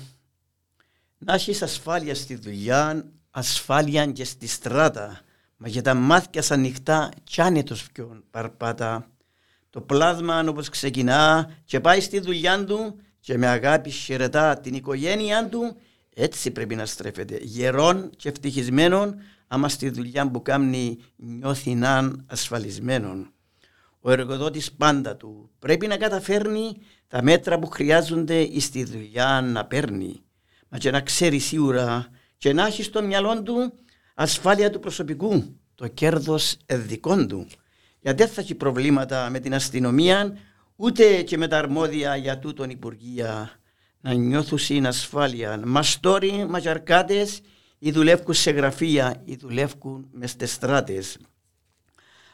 [1.18, 5.20] Να έχεις ασφάλεια στη δουλειά, ασφάλεια και στη στράτα.
[5.56, 9.08] Μα για τα μάτια σαν ανοιχτά κι άνετος πιο παρπάτα.
[9.70, 15.48] Το πλάσμα όπως ξεκινά και πάει στη δουλειά του και με αγάπη χαιρετά την οικογένειά
[15.48, 15.76] του
[16.14, 17.38] έτσι πρέπει να στρέφεται.
[17.42, 19.14] Γερών και ευτυχισμένων
[19.46, 23.32] άμα στη δουλειά που κάνει νιώθει να ασφαλισμένον.
[24.00, 26.76] Ο εργοδότης πάντα του πρέπει να καταφέρνει
[27.08, 30.22] τα μέτρα που χρειάζονται στη δουλειά να παίρνει.
[30.68, 33.72] Μα και να ξέρει σίγουρα και να έχεις στο μυαλό του
[34.14, 37.46] ασφάλεια του προσωπικού, το κέρδος εδικών του.
[38.00, 40.36] Γιατί δεν θα έχει προβλήματα με την αστυνομία,
[40.76, 43.50] ούτε και με τα αρμόδια για τούτον Υπουργεία
[44.04, 45.62] να νιώθουν ασφάλεια.
[45.64, 47.40] Μαστόροι, ματζαρκάτες,
[47.78, 51.18] ή δουλεύουν σε γραφεία, ή δουλεύουν μες στι στράτες.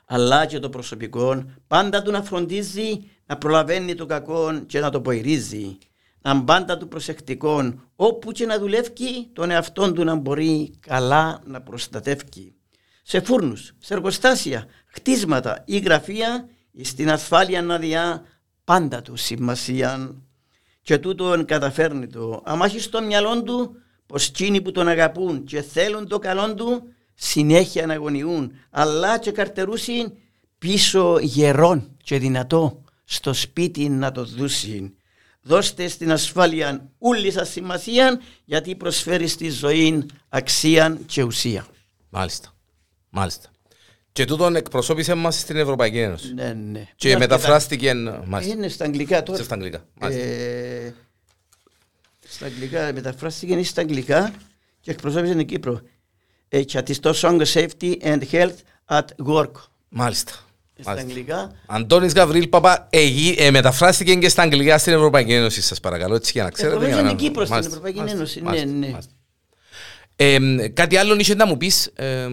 [0.07, 5.01] Αλλά και το προσωπικό πάντα του να φροντίζει να προλαβαίνει το κακό και να το
[5.01, 5.79] ποηρίζει
[6.23, 11.61] να πάντα του προσεκτικών όπου και να δουλεύει τον εαυτό του να μπορεί καλά να
[11.61, 12.55] προστατεύει.
[13.03, 16.49] Σε φούρνους, σε εργοστάσια, χτίσματα ή γραφεία
[16.83, 18.23] στην ασφάλεια να διά
[18.64, 20.14] πάντα του σημασία
[20.91, 22.43] και τούτον καταφέρνει το.
[22.45, 23.76] Αν έχει στο μυαλό του
[24.07, 26.82] πως εκείνοι που τον αγαπούν και θέλουν το καλό του
[27.14, 30.12] συνέχεια να αγωνιούν αλλά και καρτερούσιν
[30.59, 34.93] πίσω γερόν και δυνατό στο σπίτι να το δούσιν
[35.43, 41.66] δώστε στην ασφάλεια όλη σας σημασία γιατί προσφέρει στη ζωή αξία και ουσία.
[42.09, 42.55] Μάλιστα.
[43.11, 43.49] Μάλιστα.
[44.13, 46.35] Και τούτον εκπροσώπησε μας στην Ευρωπαϊκή Ένωση.
[46.35, 46.87] Ναι, ναι.
[46.97, 47.95] Και μεταφράστηκε...
[48.25, 48.55] Μάλιστα.
[48.55, 49.43] Είναι στα αγγλικά τώρα.
[49.43, 49.85] Στα αγγλικά.
[49.99, 50.95] Ε,
[52.29, 54.33] στα αγγλικά, μεταφράστηκε στα αγγλικά
[54.81, 55.81] και εκπροσώπησε την Κύπρο.
[56.49, 56.65] Ε,
[57.01, 58.57] το Song Safety and Health
[58.87, 59.53] at Work.
[59.89, 60.33] Μάλιστα
[60.81, 61.53] στα αγγλικά.
[61.67, 66.43] Αντώνης Γαβρίλ Παπα ε, μεταφράστηκε και στα αγγλικά στην Ευρωπαϊκή Ένωση, σας παρακαλώ, έτσι για
[66.43, 66.89] να ξέρετε.
[66.89, 68.99] Εγώ είναι Κύπρο στην Ευρωπαϊκή Ένωση, ναι, ναι.
[70.23, 72.29] Ε, κάτι άλλο είσαι να μου πεις; Ε,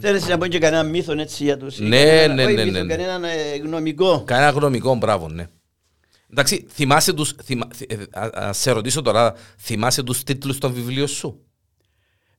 [0.00, 2.96] Θέλεις να πω και κανένα μύθο έτσι για τους Ναι, ναι, ναι, ναι.
[2.96, 3.28] Κανένα
[3.62, 5.46] γνωμικό Κανένα γνωμικό, μπράβο, ναι
[6.30, 7.68] Εντάξει, θυμάσαι τους, θυμα,
[8.32, 11.40] ας σε ρωτήσω τώρα, θυμάσαι τους τίτλους των βιβλίων σου;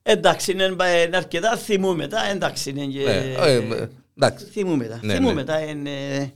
[0.02, 3.02] Εντάξει, είναι, είναι αρκετά θυμούμε τα, εντάξει είναι και...
[3.04, 4.44] Ναι, Εντάξει.
[4.44, 5.00] Θυμούμε τα.
[5.02, 5.44] Ναι, Θυμούμε ναι.
[5.44, 5.60] τα.
[5.60, 6.32] Είναι...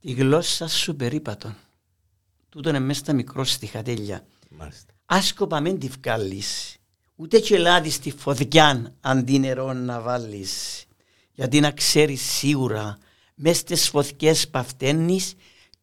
[0.00, 1.56] Η γλώσσα σου περίπατον.
[2.48, 4.26] Τούτο είναι μέσα στα μικρό στιχατέλια.
[5.06, 6.76] Άσκοπα μην τη βγάλεις.
[7.16, 10.84] Ούτε και λάδι στη φωτιά αντί νερό να βάλεις.
[11.32, 12.98] Γιατί να ξέρεις σίγουρα
[13.34, 15.34] μέσα στις φωτιές παυταίνεις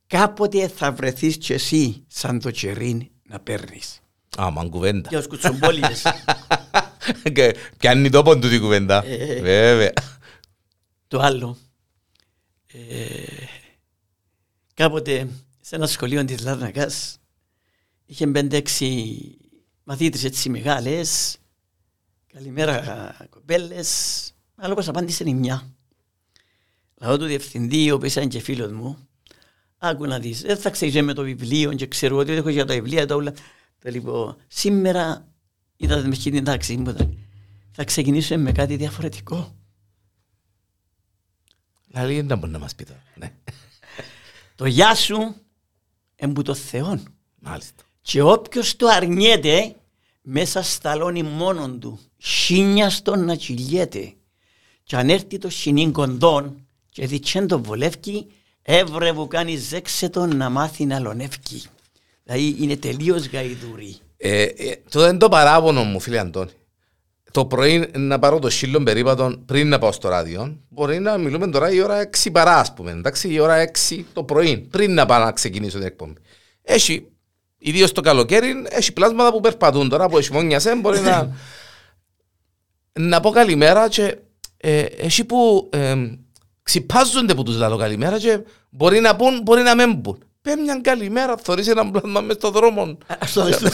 [0.07, 3.99] κάποτε θα βρεθείς κι εσύ σαν το τσερίν να παίρνεις.
[4.37, 5.09] Άμα κουβέντα.
[5.09, 6.03] Και ως κουτσομπόλιδες.
[7.77, 9.05] Πιάνει τόπο του την κουβέντα.
[9.05, 9.41] Ε, ε, ε.
[9.41, 9.93] Βέβαια.
[11.07, 11.57] Το άλλο.
[14.73, 15.27] κάποτε
[15.61, 17.20] σε ένα σχολείο της Λάρνακας
[18.11, 19.37] είχε πέντε-έξι
[19.83, 21.37] μαθήτρες έτσι μεγάλες.
[22.33, 24.31] Καλημέρα κοπέλες.
[24.55, 25.73] Αλλά όπως απάντησε η μια.
[26.95, 29.07] Λαό του διευθυντή, ο οποίος ήταν και φίλος μου,
[29.77, 32.73] άκου να δεις, δεν θα ξέρεις με το βιβλίο και ξέρω ότι έχω για τα
[32.73, 33.33] βιβλία τα όλα.
[33.83, 35.33] Λοιπόν, σήμερα
[35.75, 36.95] είδατε με την τάξη μου,
[37.71, 39.55] θα ξεκινήσουμε με κάτι διαφορετικό.
[41.87, 43.03] Δηλαδή δεν μπορεί να μας πει τώρα.
[43.15, 43.33] Ναι.
[44.55, 45.35] Το γεια σου
[46.15, 47.15] εμπού το Θεόν.
[47.39, 47.83] Μάλιστα.
[48.01, 49.75] Και όποιος το αρνιέται
[50.21, 51.99] μέσα σταλώνει μόνον του.
[52.17, 54.13] Σύνιαστον να κυλιέται.
[54.83, 58.27] Και αν έρθει το σινήν κοντόν και διτσέν το βολεύκει,
[58.61, 61.63] έβρε που κάνει ζέξε τον να μάθει να λονεύκει.
[62.23, 63.95] Δηλαδή είναι τελείως γαϊδουρή.
[64.17, 66.51] Ε, ε, το είναι το παράπονο μου, φίλε Αντώνη.
[67.31, 70.57] Το πρωί να πάρω το σύλλον περίπατο πριν να πάω στο ράδιο.
[70.69, 72.91] Μπορεί να μιλούμε τώρα η ώρα 6 παρά, ας πούμε.
[72.91, 76.13] Εντάξει, η ώρα 6 το πρωί, πριν να πάω να ξεκινήσω την εκπομπή.
[76.61, 77.10] Έχει,
[77.61, 80.75] ιδίως το καλοκαίρι, έχει πλάσματα που περπατούν τώρα που έχει μόνιασε.
[80.75, 81.29] Μπορεί να.
[83.09, 84.17] να πω καλημέρα και
[84.57, 85.95] ε, έχει που ε,
[86.63, 88.39] ξυπάζονται που τους λέω καλημέρα και
[88.69, 90.23] μπορεί να πούν, μπορεί να μην πούν.
[90.41, 92.97] Πες μια καλημέρα, θωρείς ένα πλάσμα μες στον δρόμο.
[93.19, 93.53] Αυτό δεν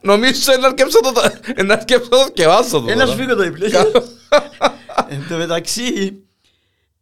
[0.00, 1.12] Νομίζω να αρκέψω το
[1.64, 2.90] να αρκέψω το και βάσω το.
[2.90, 3.68] Ένα σφίγγω το διπλέ.
[5.08, 6.22] Εν τω μεταξύ,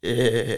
[0.01, 0.55] ε,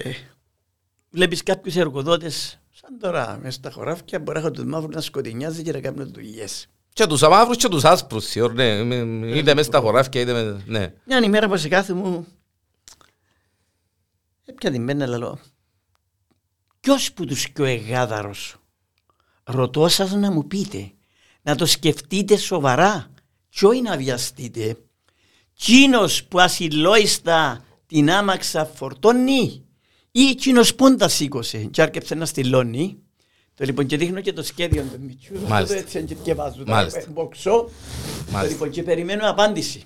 [1.11, 2.60] βλέπεις κάποιους εργοδότες, σαν
[2.99, 6.67] τώρα, μέσα στα χωράφια, μπορεί να έχουν τους μαύρους να σκοτεινιάζει και να κάνουν δουλειές.
[6.93, 8.65] Και τους αμαύρους και τους άσπρους, σιωρ, ναι.
[9.37, 10.63] Είτε μέσα στα χωράφια, είτε με...
[10.67, 10.95] Ναι.
[11.05, 12.27] Μια ημέρα που σε κάθε μου,
[14.45, 15.39] έπια την πένα λαλό.
[16.81, 18.57] Ποιος που τους πιο εγάδαρος,
[19.45, 20.93] ρωτώ σας να μου πείτε,
[21.43, 23.11] να το σκεφτείτε σοβαρά
[23.49, 24.77] και όχι να βιαστείτε.
[25.53, 29.65] Κίνος που ασυλλόιστα την άμαξα φορτώνει
[30.13, 32.99] ή κίνος πόντα σήκωσε και άρκεψε να στυλώνει.
[33.55, 35.49] Το λοιπόν και δείχνω και το σχέδιο του Μιτσού.
[35.49, 35.75] Μάλιστα.
[35.75, 36.63] Το έτσι και βάζω.
[36.67, 37.05] Μάλιστα.
[37.09, 37.51] Μποξώ.
[37.51, 37.71] Το
[38.31, 38.53] Μάλιστα.
[38.53, 39.83] λοιπόν και περιμένω απάντηση.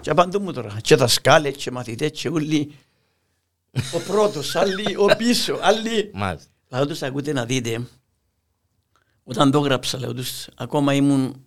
[0.00, 0.76] Και απαντούν μου τώρα.
[0.82, 2.74] Και τα σκάλε και μαθητές και όλοι.
[3.94, 6.10] Ο πρώτος, άλλοι ο πίσω, άλλοι.
[6.12, 6.48] Μάλιστα.
[6.68, 7.86] Λέω τους ακούτε να δείτε,
[9.24, 11.44] όταν το έγραψα λέω τους, ακόμα ήμουν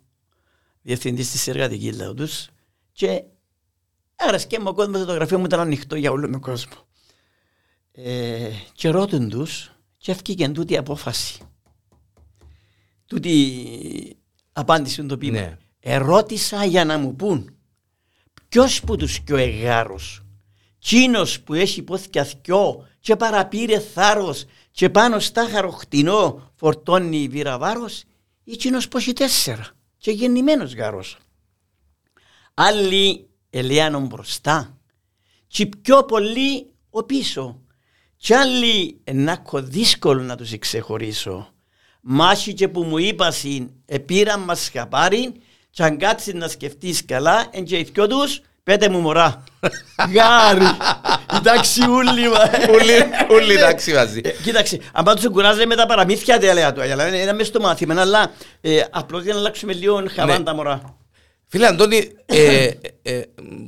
[0.82, 2.48] διευθυντής της εργατικής λέω τους
[2.92, 3.24] και
[4.16, 6.88] άρεσκε μου ο κόσμος το γραφείο μου ήταν ανοιχτό για όλο τον κόσμο.
[7.96, 11.42] Ε, και ρώτουν τους και έφυγε τούτη η απόφαση.
[13.06, 14.18] Τούτη η
[14.54, 15.40] απάντηση το πείμα.
[15.40, 15.58] Ναι.
[15.80, 17.58] Ερώτησα για να μου πούν
[18.50, 20.24] ποιος που τους πιο εγάρος
[20.84, 28.04] Κίνος που έχει πόθηκια θκιό και παραπήρε θάρρος και πάνω στα χαροχτινό φορτώνει βυραβάρος
[28.44, 29.68] ή κίνος που έχει τέσσερα
[29.98, 31.18] και γεννημένος γάρος.
[32.54, 34.78] Άλλοι ελιάνον μπροστά
[35.48, 37.62] και πιο πολλοί ο πίσω
[38.24, 41.48] κι άλλοι ενάκο δύσκολο να τους ξεχωρίσω.
[42.02, 45.34] Μάχη και που μου είπασιν επήραν μας χαπάριν
[45.70, 49.44] και αν κάτσεις να σκεφτείς καλά εν και οι δυο τους πέτε μου μωρά.
[50.14, 50.66] Γάρι.
[51.38, 52.40] Εντάξει ούλοι μα.
[52.74, 54.22] Ούλοι- Ούλοι εντάξει μαζί.
[54.24, 57.60] Ε, Κοίταξε, αν πάντως κουράζε με τα παραμύθια τέλεια του, αλλά είναι είναι μες στο
[57.60, 60.98] μάθημα, αλλά ε, απλώς για να αλλάξουμε λίγο χαβάντα μωρά.
[61.48, 62.70] Φίλε Αντώνη, ε,
[63.02, 63.22] ε,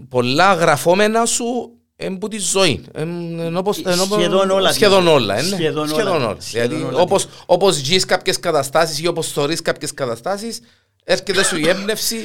[0.10, 2.84] πολλά γραφόμενα σου είναι που τη ζωή.
[2.93, 4.72] Εν- εν όπως- εν όπως- Σχεδόν όλα.
[4.72, 5.38] Σχεδόν όλα.
[5.38, 5.48] ε, ναι.
[5.56, 5.93] Σχεδόν όλα.
[5.93, 6.36] Σχεδόν όλα.
[6.39, 7.02] Σχεδόν Δηλαδή, όλα.
[7.02, 10.60] όπως, όπως ζεις κάποιες καταστάσεις ή όπως θωρείς κάποιες καταστάσεις,
[11.04, 12.18] έρχεται σου η έμπνευση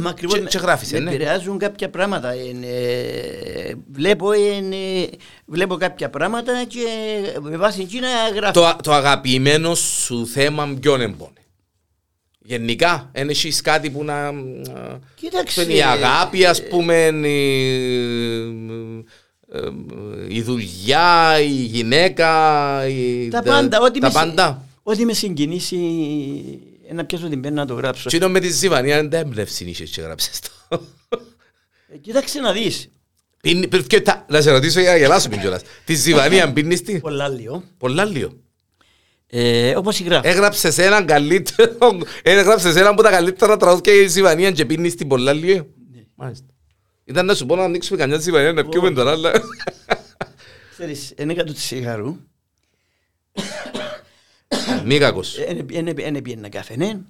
[0.00, 1.10] Μα ακριβώς και, με- και γράφεις, ε, με ναι.
[1.14, 2.34] επηρεάζουν κάποια πράγματα.
[2.34, 5.08] Είναι, ε, βλέπω, είναι,
[5.46, 6.80] βλέπω κάποια πράγματα και
[7.40, 8.52] με βάση εκείνα γράφω.
[8.52, 11.32] Το, το αγαπημένο σου θέμα ποιον εμπόνε;
[12.50, 14.26] Γενικά, δεν έχεις κάτι που να...
[14.26, 15.62] ε, Κοίταξε.
[15.62, 16.94] η αγάπη, ας πούμε,
[17.24, 17.30] η,
[19.52, 19.68] ε,
[20.28, 22.28] η δουλειά, η γυναίκα,
[22.88, 24.64] η, Τα πάντα, ό,τι τα με, συ- πάντα.
[24.82, 25.76] ό,τι με συγκινήσει,
[26.92, 28.08] να πιάσω την πένα να το γράψω.
[28.08, 30.80] Τι είναι με τη Ζιβανία, δεν τα έμπνευση είχες και γράψες το.
[31.88, 32.88] Ε, Κοίταξε να δεις.
[33.40, 35.60] Πίνει- παι- και τα- Να σε ρωτήσω για να γελάσουμε κιόλας.
[35.84, 36.98] Τη Ζιβανία πίνεις τι.
[37.00, 37.62] Πολλά λίγο.
[37.78, 38.32] Πολλά λίγο.
[39.32, 40.28] Ε, όπως η γράφη.
[40.28, 45.08] Έγραψες έναν καλύτερο, έγραψες έναν από τα καλύτερα τραγούδια για τη Ζιβανία και πίνεις την
[45.08, 45.66] πολλά λίγο.
[46.14, 46.46] Μάλιστα.
[47.04, 49.32] Ήταν να σου πω να ανοίξουμε καμιά Ζιβανία να πιούμε τώρα, αλλά...
[50.70, 52.16] Ξέρεις, είναι κάτω του τσιγάρου.
[54.84, 55.38] Μη κακός.
[55.68, 57.00] Είναι πιένα καφέ, ναι.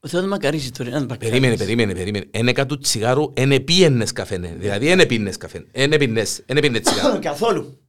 [0.00, 1.30] Ο Θεός μακαρίζει τώρα έναν μπακάρι.
[1.30, 2.24] Περίμενε, περίμενε, περίμενε.
[2.30, 4.54] Ένα κάτω τσιγάρου, είναι πίενες καφέ, ναι.
[4.58, 5.66] Δηλαδή, είναι πίνες καφέ.
[5.72, 7.18] Είναι πίνες, είναι πίνες τσιγάρου.
[7.30, 7.79] Καθόλου.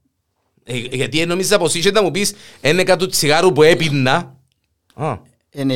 [0.64, 4.36] Ε, Γιατί νόμιζα πως είχε να μου πεις ένα κάτω τσιγάρου που έπιννα.
[4.94, 5.18] Α,
[5.52, 5.76] Είναι,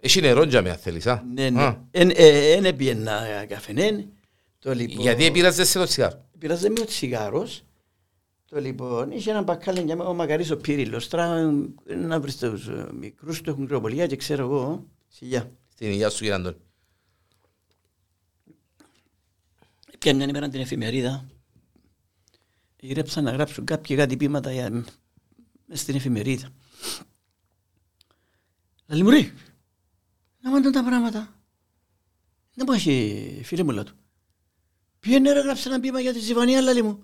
[0.00, 1.24] έχει νερό για με αν θέλεις, α.
[1.34, 1.76] ναι, Α, ναι.
[2.00, 4.04] Είναι- ε, Είναι πιένα καφέ, ναι.
[4.58, 5.00] Το λοιπόν...
[5.00, 6.24] Γιατί επήραζες σε το τσιγάρο.
[6.38, 7.62] Πειράζε με ο τσιγάρος.
[8.50, 11.08] Το λοιπόν, είχε ένα μπακάλι για μένα, ο Μακαρής ο Πύριλος.
[11.08, 11.36] Τώρα
[11.86, 14.84] ε, να βρεις τους ε, μικρούς του έχουν κρεοπολία και ξέρω εγώ.
[15.08, 15.50] Σιγιά.
[15.72, 16.56] Στην υγεία σου, κύριε Αντώνη.
[19.98, 21.24] Πια μια ημέρα την εφημερίδα.
[22.80, 24.70] Γυρέψαν να γράψουν κάποια κάτι πείματα για...
[25.66, 26.48] μες στην εφημερίδα.
[28.86, 29.32] Λέει μου ρε,
[30.40, 31.32] να μάθουν τα πράγματα.
[32.54, 33.92] Δεν μου έχει φίλε μου λάτου.
[35.00, 37.02] Πήγαινε ρε γράψε ένα πείμα για τη Ζιβανία, λέει μου.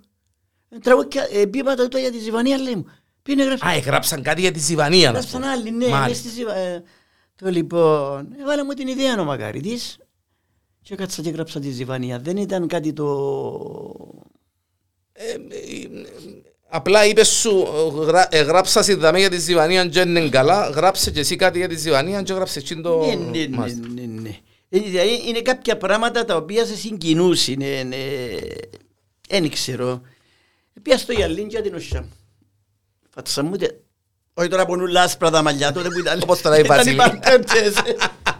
[0.82, 2.84] Τραγούδια, ε, ποίηματα του για τη Ζιβανία λέει μου.
[3.22, 3.68] Ποιοι είναι γράψαν.
[3.68, 5.10] Α, έγραψαν κάτι για τη Ζιβανία.
[5.12, 5.52] να Γράψαν πούμε.
[5.52, 6.08] άλλοι, ναι, Μάλιστα.
[6.08, 6.82] μες στη Ζιβα- ε,
[7.36, 9.98] Το λοιπόν, έβαλε μου την ιδέα ο Μακαρίτης
[10.82, 12.18] και κάτσα και γράψα τη Ζιβανία.
[12.18, 13.06] Δεν ήταν κάτι το...
[15.16, 15.38] Ε, ε,
[16.68, 17.66] Απλά είπες σου,
[18.06, 21.58] γρα, ε, γράψα στη δαμέ για τη Ζιβανία και είναι καλά, γράψε και εσύ κάτι
[21.58, 23.04] για τη Ζιβανία και γράψες εκεί το...
[23.04, 23.86] Ναι, ναι, ναι, Μάλιστα.
[23.94, 24.36] ναι, ναι.
[24.68, 27.60] Ε, δηλαδή, Είναι κάποια πράγματα τα οποία σε συγκινούσουν.
[27.60, 27.96] ε, ναι.
[29.28, 30.00] Δεν ξέρω.
[30.82, 32.06] Πια στο γυαλίν και την ουσιά.
[33.14, 33.66] Φάτσα μου τε...
[34.34, 36.20] Όχι τώρα που νουλά άσπρα τα μαλλιά τότε που ήταν.
[36.22, 36.96] Όπως τώρα η ήταν Βασίλη.
[36.96, 37.02] οι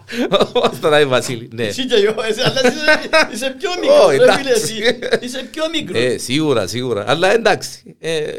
[0.09, 0.53] παρτέμψες.
[0.55, 1.63] Όπως τώρα η Βασίλη, ναι.
[1.67, 4.05] Εσύ και εγώ, εσύ, αλλά είσαι- είσαι πιο μικρό.
[4.05, 4.51] Ω, ρε φίλε, εντάξει.
[4.53, 4.99] εσύ.
[5.27, 5.99] Είσαι πιο μικρό.
[5.99, 7.05] Ε, σίγουρα, σίγουρα.
[7.11, 8.39] Αλλά εντάξει, ε,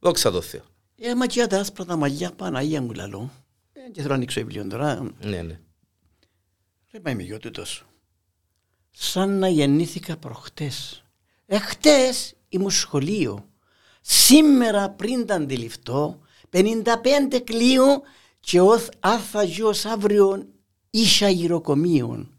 [0.00, 0.60] δόξα τω Θεώ.
[1.00, 3.30] Ε, μα και τα άσπρα τα μαλλιά, Παναγία μου λαλό.
[3.72, 5.02] Ε, Και θέλω να ανοίξω βιβλίο τώρα.
[5.20, 5.58] Ναι, ναι.
[6.92, 7.84] Ρε μα είμαι γιο τούτος.
[8.90, 11.04] Σαν να γεννήθηκα προχτές.
[11.46, 13.48] Εχτες ήμουν σχολείο.
[14.00, 16.18] Σήμερα πριν τα αντιληφθώ,
[16.50, 17.84] 55 κλείο
[18.40, 20.46] και ο άρθα γιος αύριο
[20.94, 22.38] ίσα γυροκομείων.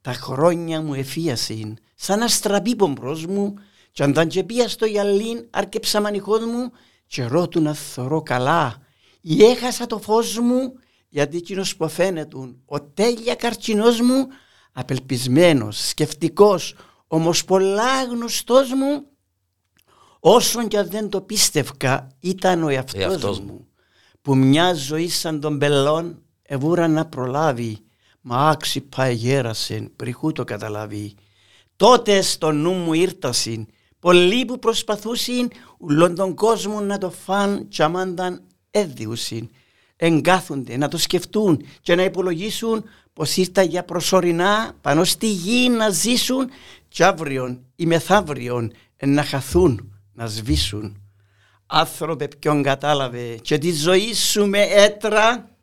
[0.00, 3.54] Τα χρόνια μου εφίασαν, σαν αστραπή μπρος μου,
[3.92, 6.70] και αν ήταν και πία στο γυαλίν, άρκεψα μανιχός μου
[7.06, 8.82] και ρώτου να θωρώ καλά.
[9.20, 10.72] Ή έχασα το φως μου,
[11.08, 14.26] γιατί εκείνος που φαίνεται, ο τέλεια καρτσινός μου,
[14.72, 16.74] απελπισμένος, σκεφτικός,
[17.06, 19.06] όμως πολλά γνωστός μου,
[20.20, 23.66] όσον κι αν δεν το πίστευκα, ήταν ο εαυτός, Εαυτός μου,
[24.22, 27.85] που μια ζωή σαν τον πελών εβούρα να προλάβει,
[28.28, 31.14] μα άξιπα γέρασε, πριχού το καταλάβει.
[31.76, 33.66] Τότε στο νου μου ήρτασιν,
[33.98, 35.48] πολλοί που προσπαθούσιν
[35.78, 39.48] ουλον τον κόσμο να το φαν κι αμάνταν έδιουσιν.
[39.96, 45.88] Εγκάθονται να το σκεφτούν και να υπολογίσουν πως ήρθα για προσωρινά πάνω στη γη να
[45.88, 46.50] ζήσουν
[46.88, 48.72] κι αύριον ή μεθαύριον
[49.04, 51.00] να χαθούν, να σβήσουν.
[51.66, 55.55] Άνθρωπε ποιον κατάλαβε και τη ζωή σου με έτρα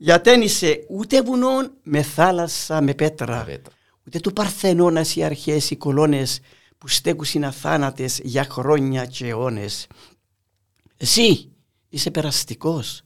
[0.00, 3.72] γιατί δεν είσαι ούτε βουνόν με θάλασσα με πέτρα Πέτρα.
[4.06, 6.40] ούτε του Παρθενώνας οι αρχές οι κολόνες
[6.78, 9.86] που στέκουσιν αθάνατες για χρόνια και αιώνες.
[10.96, 11.52] Εσύ
[11.88, 13.02] είσαι περαστικός,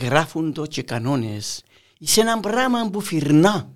[0.00, 1.62] γράφουν το και κανόνες.
[1.98, 3.72] Είσαι ένα πράγμα που φυρνά,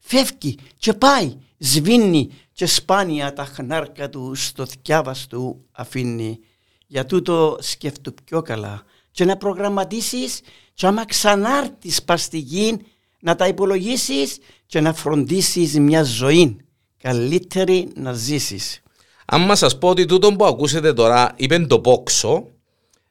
[0.00, 6.38] φεύγει και πάει, σβήνει και σπάνια τα χνάρκα του στο θκιάβας του αφήνει.
[6.86, 10.40] Για τούτο σκέφτου πιο καλά και να προγραμματίσεις
[10.80, 12.76] και άμα ξανάρθεις πας στη γη
[13.20, 16.56] να τα υπολογίσεις και να φροντίσεις μια ζωή
[17.02, 18.82] καλύτερη να ζήσεις.
[19.26, 22.46] Άμα σας πω ότι τούτο που ακούσετε τώρα είπε το πόξο,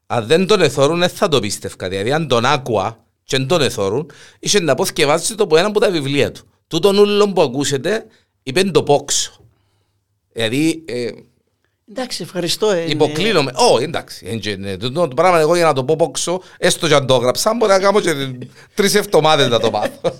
[0.07, 1.89] αν δεν τον εθώρουν δεν θα το πίστευκα.
[1.89, 5.67] Δηλαδή αν τον άκουα και δεν τον εθώρουν, είχε να πω θκευάζεις το από ένα
[5.67, 6.41] από τα βιβλία του.
[6.67, 8.05] Τούτον ούλον που ακούσετε
[8.43, 9.31] είπε το πόξο.
[10.31, 11.09] Δηλαδή ε,
[11.89, 12.69] Εντάξει, ευχαριστώ.
[12.71, 13.51] ε, υποκλίνομαι.
[13.55, 14.25] Ω, εντάξει.
[14.29, 14.77] έντια, ναι.
[14.77, 17.71] Τούτο το πράγμα εγώ για να το πω πόξο, έστω και αν το έγραψα, μπορεί
[17.71, 18.11] να κάνω και
[18.73, 20.13] τρεις εβδομάδες να το μάθω.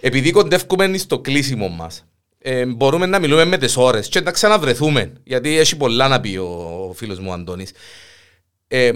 [0.00, 2.04] Επειδή κοντεύκουμε στο κλείσιμο μας,
[2.38, 6.36] ε, μπορούμε να μιλούμε με τις ώρες και να ξαναβρεθούμε, γιατί έχει πολλά να πει
[6.36, 7.70] ο φίλος μου ο Αντώνης.
[8.68, 8.90] Ε,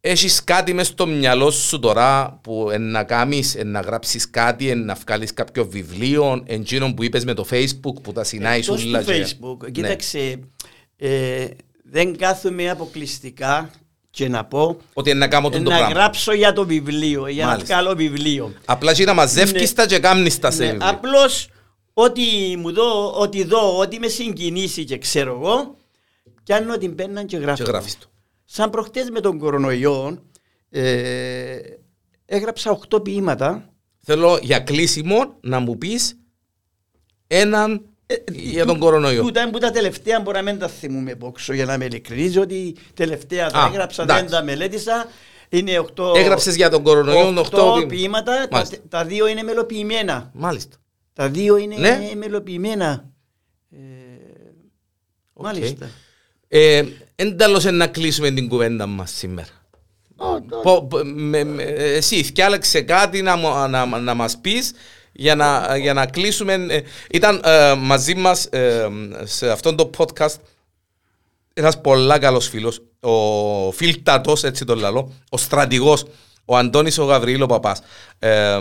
[0.00, 4.68] έχεις κάτι μες στο μυαλό σου τώρα που εν να κάνεις, εν να γράψεις κάτι,
[4.70, 8.80] εν να βγάλεις κάποιο βιβλίο, εκείνο που είπες με το facebook που τα συνάεις Εκτός
[8.80, 8.98] σούλα.
[8.98, 9.96] του και- facebook, Ναι.
[11.00, 11.48] Κοίταξε, ε,
[11.82, 13.70] δεν κάθομαι αποκλειστικά
[14.10, 15.94] και να πω Ότι εν να κάνω ε, τον το να πράγμα.
[15.94, 17.74] γράψω για το βιβλίο, για Μάλιστα.
[17.74, 18.52] ένα καλό βιβλίο.
[18.64, 19.68] Απλά και να μαζεύεις Ναι.
[19.68, 20.88] τα και κάνεις τα σε Ναι, βιβλίο.
[20.88, 21.48] απλώς
[21.92, 22.22] ό,τι
[22.56, 25.76] μου δω, ό,τι δω, ό,τι με συγκινήσει και ξέρω εγώ,
[26.44, 27.62] πιάνω την πέννα και γράφω.
[27.64, 28.06] Και γράφεις το.
[28.44, 30.22] Σαν προχτές με τον κορονοϊό,
[30.70, 31.56] ε,
[32.26, 33.64] έγραψα 8 ποίηματα
[34.02, 36.18] Θέλω για κλείσιμο να μου πεις
[37.26, 37.84] έναν
[38.32, 39.22] για τον κορονοϊό.
[39.22, 42.36] Τούτα είναι που τα τελευταία μπορεί να μην τα θυμούμε πόξο για να με ειλικρινείς
[42.36, 44.22] ότι τελευταία τα Α, έγραψα, εντάξει.
[44.22, 45.06] δεν τα μελέτησα.
[45.48, 47.86] Είναι 8, Έγραψες για τον κορονοϊό 8 ποίηματα.
[47.86, 48.76] ποίηματα, τα, Μάλιστα.
[48.88, 50.30] τα δύο είναι μελοποιημένα.
[50.34, 50.76] Μάλιστα.
[51.12, 52.10] Τα δύο είναι Ναι.
[52.16, 53.04] μελοποιημένα.
[53.72, 53.76] Ε,
[55.32, 55.44] Οκέι.
[55.44, 55.90] Μάλιστα.
[56.48, 56.84] Ε,
[57.14, 59.48] Εν τέλος να κλείσουμε την κουβέντα μας σήμερα.
[60.62, 64.72] Πο- πο- με- με- Εσύ φτιάλεξε κάτι να, μου- να, να μας πεις
[65.12, 66.52] για να, για να κλείσουμε.
[66.52, 66.80] Ε,
[67.10, 68.88] Ήταν ε, μαζί μας ε,
[69.24, 70.36] σε αυτόν το podcast
[71.54, 76.04] ένας πολλά καλός φίλος, ο Φίλτατος, έτσι τον λαλώ, ο στρατηγός,
[76.44, 77.80] ο Αντώνης ο Γαβριήλ ο Παπάς.
[78.18, 78.60] Ε, ε,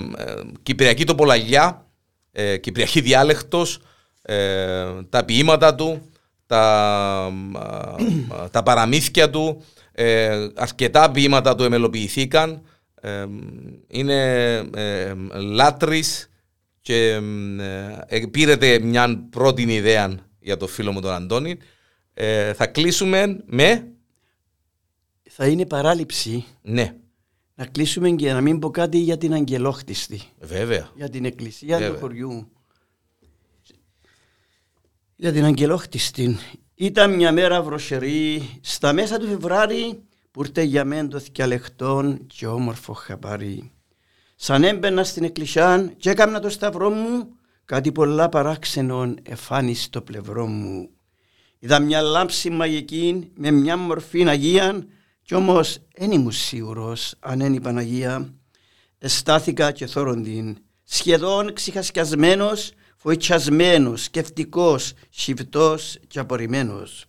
[0.64, 1.86] Κυπριακή τοπολαγιά,
[2.32, 3.80] ε, Κυπριακή διάλεκτος,
[4.22, 6.10] ε, τα ποίηματα του,
[6.46, 7.32] τα,
[8.44, 12.62] ε, τα παραμύθια του, ε, αρκετά ποίηματα του εμελοποιηθήκαν.
[13.02, 13.26] Ε,
[13.88, 14.24] είναι
[14.76, 15.14] ε,
[15.54, 16.29] λάτρης
[16.90, 17.22] και
[18.08, 21.58] ε, ε, πήρετε μια πρώτη ιδέα για το φίλο μου τον Αντώνη.
[22.14, 23.88] Ε, θα κλείσουμε με;
[25.30, 26.96] Θα είναι παράληψη Ναι,
[27.56, 30.22] να κλείσουμε και να μην πω κάτι για την αγγελόχτιστη.
[30.40, 30.90] βέβαια.
[30.96, 31.94] Για την εκκλησία Βέβαια.
[31.94, 32.52] του χωριού.
[35.16, 36.38] Για την αγγελόχτιστη.
[36.76, 42.48] Ήταν μια μέρα βροσερή στα μέσα του Φεβράρι που ήρθε για μένα το θυκιαλεχτόν και
[42.48, 43.72] όμορφο χαπάρι.
[44.42, 47.30] Σαν έμπαινα στην εκκλησιά και έκανα το σταυρό μου
[47.66, 50.90] κάτι πολλά παράξενον εφάνει στο πλευρό μου.
[51.60, 54.86] Είδα μια λάμψη μαγικής με μια μορφή Αγία
[55.22, 58.34] κι όμως δεν ήμουν σίγουρος αν είναι η Παναγία.
[58.98, 67.06] Εστάθηκα και θόρον την, σχεδόν ξεχασκιασμένος, φοητσιασμένος, σκεφτικός, σιβτός και απορριμμένος.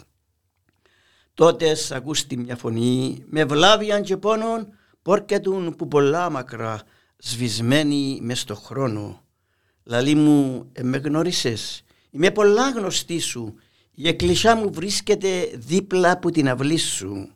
[1.34, 4.68] Τότε ακούστη μια φωνή, με βλάβιαν και πόνον,
[5.02, 6.82] πόρκετουν που πολλά μακρά,
[7.20, 9.24] σβησμένοι μες στο χρόνο.
[9.84, 13.54] Λαλή μου, ε, με γνώρισες, είμαι πολλά γνωστή σου,
[13.94, 17.34] η εκκλησιά μου βρίσκεται δίπλα από την αυλή σου.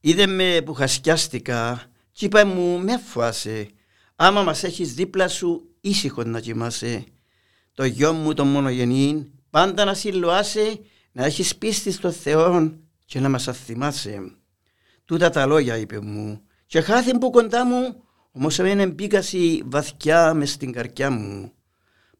[0.00, 3.68] Είδε με που χασκιάστηκα και είπε μου με φουάσαι,
[4.16, 7.04] άμα μας έχεις δίπλα σου ήσυχο να κοιμάσαι.
[7.74, 10.80] Το γιο μου το μονογενή πάντα να συλλοάσαι,
[11.12, 12.72] να έχεις πίστη στο Θεό
[13.04, 14.32] και να μας αθυμάσαι.
[15.04, 18.02] Τούτα τα λόγια είπε μου και χάθη που κοντά μου
[18.32, 21.52] όμως εμένα μπήκαση βαθιά μες στην καρδιά μου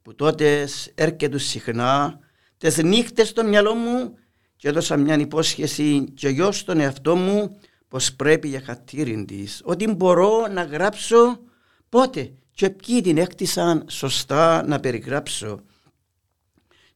[0.03, 2.19] που τότε έρχεται συχνά
[2.59, 4.15] τις νύχτες στο μυαλό μου
[4.57, 9.87] και έδωσα μια υπόσχεση και γιος στον εαυτό μου πως πρέπει για χατήριν της ότι
[9.87, 11.41] μπορώ να γράψω
[11.89, 15.61] πότε και ποιοι την έκτισαν σωστά να περιγράψω.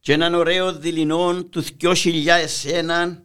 [0.00, 3.16] Και έναν ωραίο δειλινό του 2001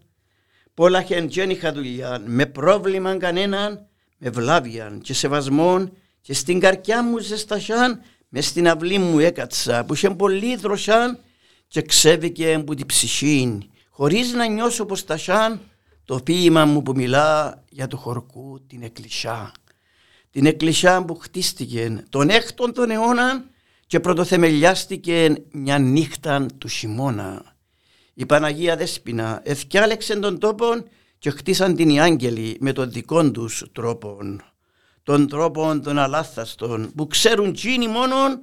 [0.73, 3.86] πολλά χεντζέν είχα δουλειά με πρόβλημα κανέναν
[4.17, 5.91] με βλάβιαν και σεβασμόν
[6.21, 11.19] και στην καρκιά μου ζεστασιάν μες στην αυλή μου έκατσα που είχε πολύ δροσιάν
[11.67, 15.61] και ξέβηκε από την ψυχή χωρίς να νιώσω πως τα σαν
[16.05, 19.51] το ποίημα μου που μιλά για το χορκού την εκκλησιά.
[20.31, 23.45] Την εκκλησιά που χτίστηκε τον έκτον των αιώνα
[23.87, 27.55] και πρωτοθεμελιάστηκε μια νύχτα του χειμώνα.
[28.13, 30.65] Η Παναγία Δέσποινα εθιάλεξε τον τόπο
[31.17, 34.41] και χτίσαν την οι άγγελοι με τον δικό τους τρόπον.
[35.03, 38.39] Τον τρόπον των αλάθαστων που ξέρουν τζίνι μόνον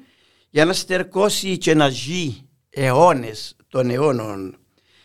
[0.51, 2.37] για να στερκώσει και να ζει
[2.70, 4.57] αιώνες των αιώνων.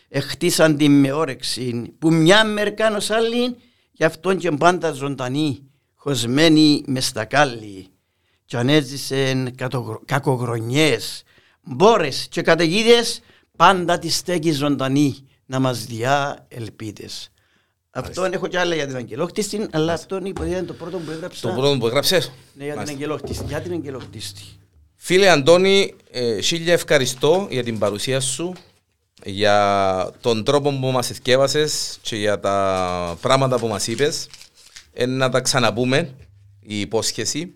[0.08, 3.56] Εχτίσαν την με όρεξη που μια μερκάνος άλλη
[3.92, 7.86] γι' αυτόν και πάντα ζωντανή χωσμένη μες στα κάλλη
[8.44, 9.54] και αν έζησεν
[10.04, 11.22] κακογρονιές,
[11.62, 13.20] μπόρες και καταιγίδες
[13.56, 15.14] πάντα τη στέκει ζωντανή
[15.46, 17.30] να μας διά ελπίδες.
[17.90, 21.48] Αυτόν έχω κι άλλα για την αγγελόκτηστη, αλλά αυτόν είναι το πρώτο που έγραψα.
[21.48, 23.44] Το πρώτο που έγραψες; Ναι, για την αγγελόκτηστη.
[23.44, 24.42] Για την αγγελόκτηστη.
[24.96, 28.52] Φίλε Αντώνη, ε, χίλια ευχαριστώ για την παρουσία σου,
[29.24, 34.28] για τον τρόπο που μας εθκεύασες και για τα πράγματα που μας είπες.
[34.92, 36.14] Ε, να τα ξαναπούμε,
[36.60, 37.54] η υπόσχεση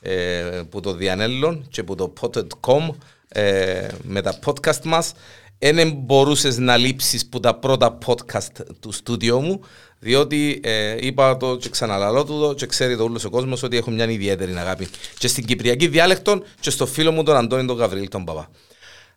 [0.00, 2.90] ε, που το διανέλλον και που το potted.com
[3.28, 5.12] ε, με τα podcast μας.
[5.58, 9.60] Δεν μπορούσες να λείψεις που τα πρώτα podcast του στούντιο μου,
[9.98, 13.76] διότι ε, είπα το και ξαναλαλώ του το και ξέρει το όλος ο κόσμος ότι
[13.76, 14.88] έχω μια ιδιαίτερη αγάπη.
[15.18, 18.50] Και στην Κυπριακή διάλεκτον και στο φίλο μου τον Αντώνη τον Γαβρίλ τον Παπά.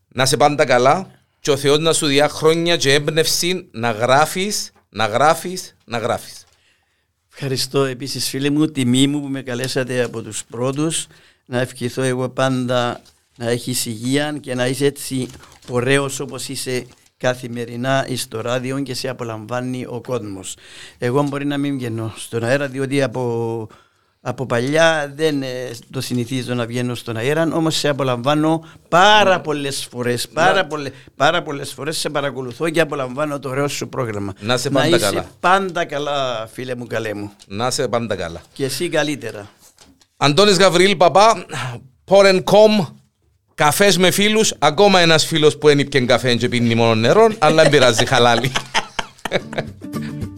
[0.08, 4.72] Να σε πάντα καλά και ο Θεός να σου διά χρόνια και έμπνευση να γράφεις,
[4.90, 6.44] να γράφεις, να γράφεις.
[7.34, 11.08] Ευχαριστώ επίσης φίλε μου, τιμή μου που με καλέσατε από τους πρώτους.
[11.46, 13.02] Να ευχηθώ εγώ πάντα
[13.40, 15.28] να έχεις υγεία και να είσαι έτσι
[15.70, 16.86] ωραίος όπως είσαι
[17.18, 20.56] καθημερινά στο ράδιο και σε απολαμβάνει ο κόσμος.
[20.98, 23.68] Εγώ μπορεί να μην βγαίνω στον αέρα διότι από,
[24.22, 29.88] από παλιά δεν ε, το συνηθίζω να βγαίνω στον αέρα όμως σε απολαμβάνω πάρα πολλές
[29.92, 34.34] φορές πάρα, πολλές, πάρα πολλές φορές σε παρακολουθώ και απολαμβάνω το ωραίο σου πρόγραμμα.
[34.40, 35.26] Να είσαι πάντα είσαι καλά.
[35.40, 38.42] πάντα καλά φίλε μου καλέ μου Να είσαι πάντα καλά.
[38.54, 39.50] και εσύ καλύτερα.
[40.18, 41.46] Αντώνης Γαβρίλ Παπά,
[42.06, 42.86] Porn.com,
[43.60, 47.72] καφές με φίλους, ακόμα ένας φίλος που ένιπιε καφέ και πίνει μόνο νερό, αλλά δεν
[47.72, 48.52] πειράζει χαλάλι.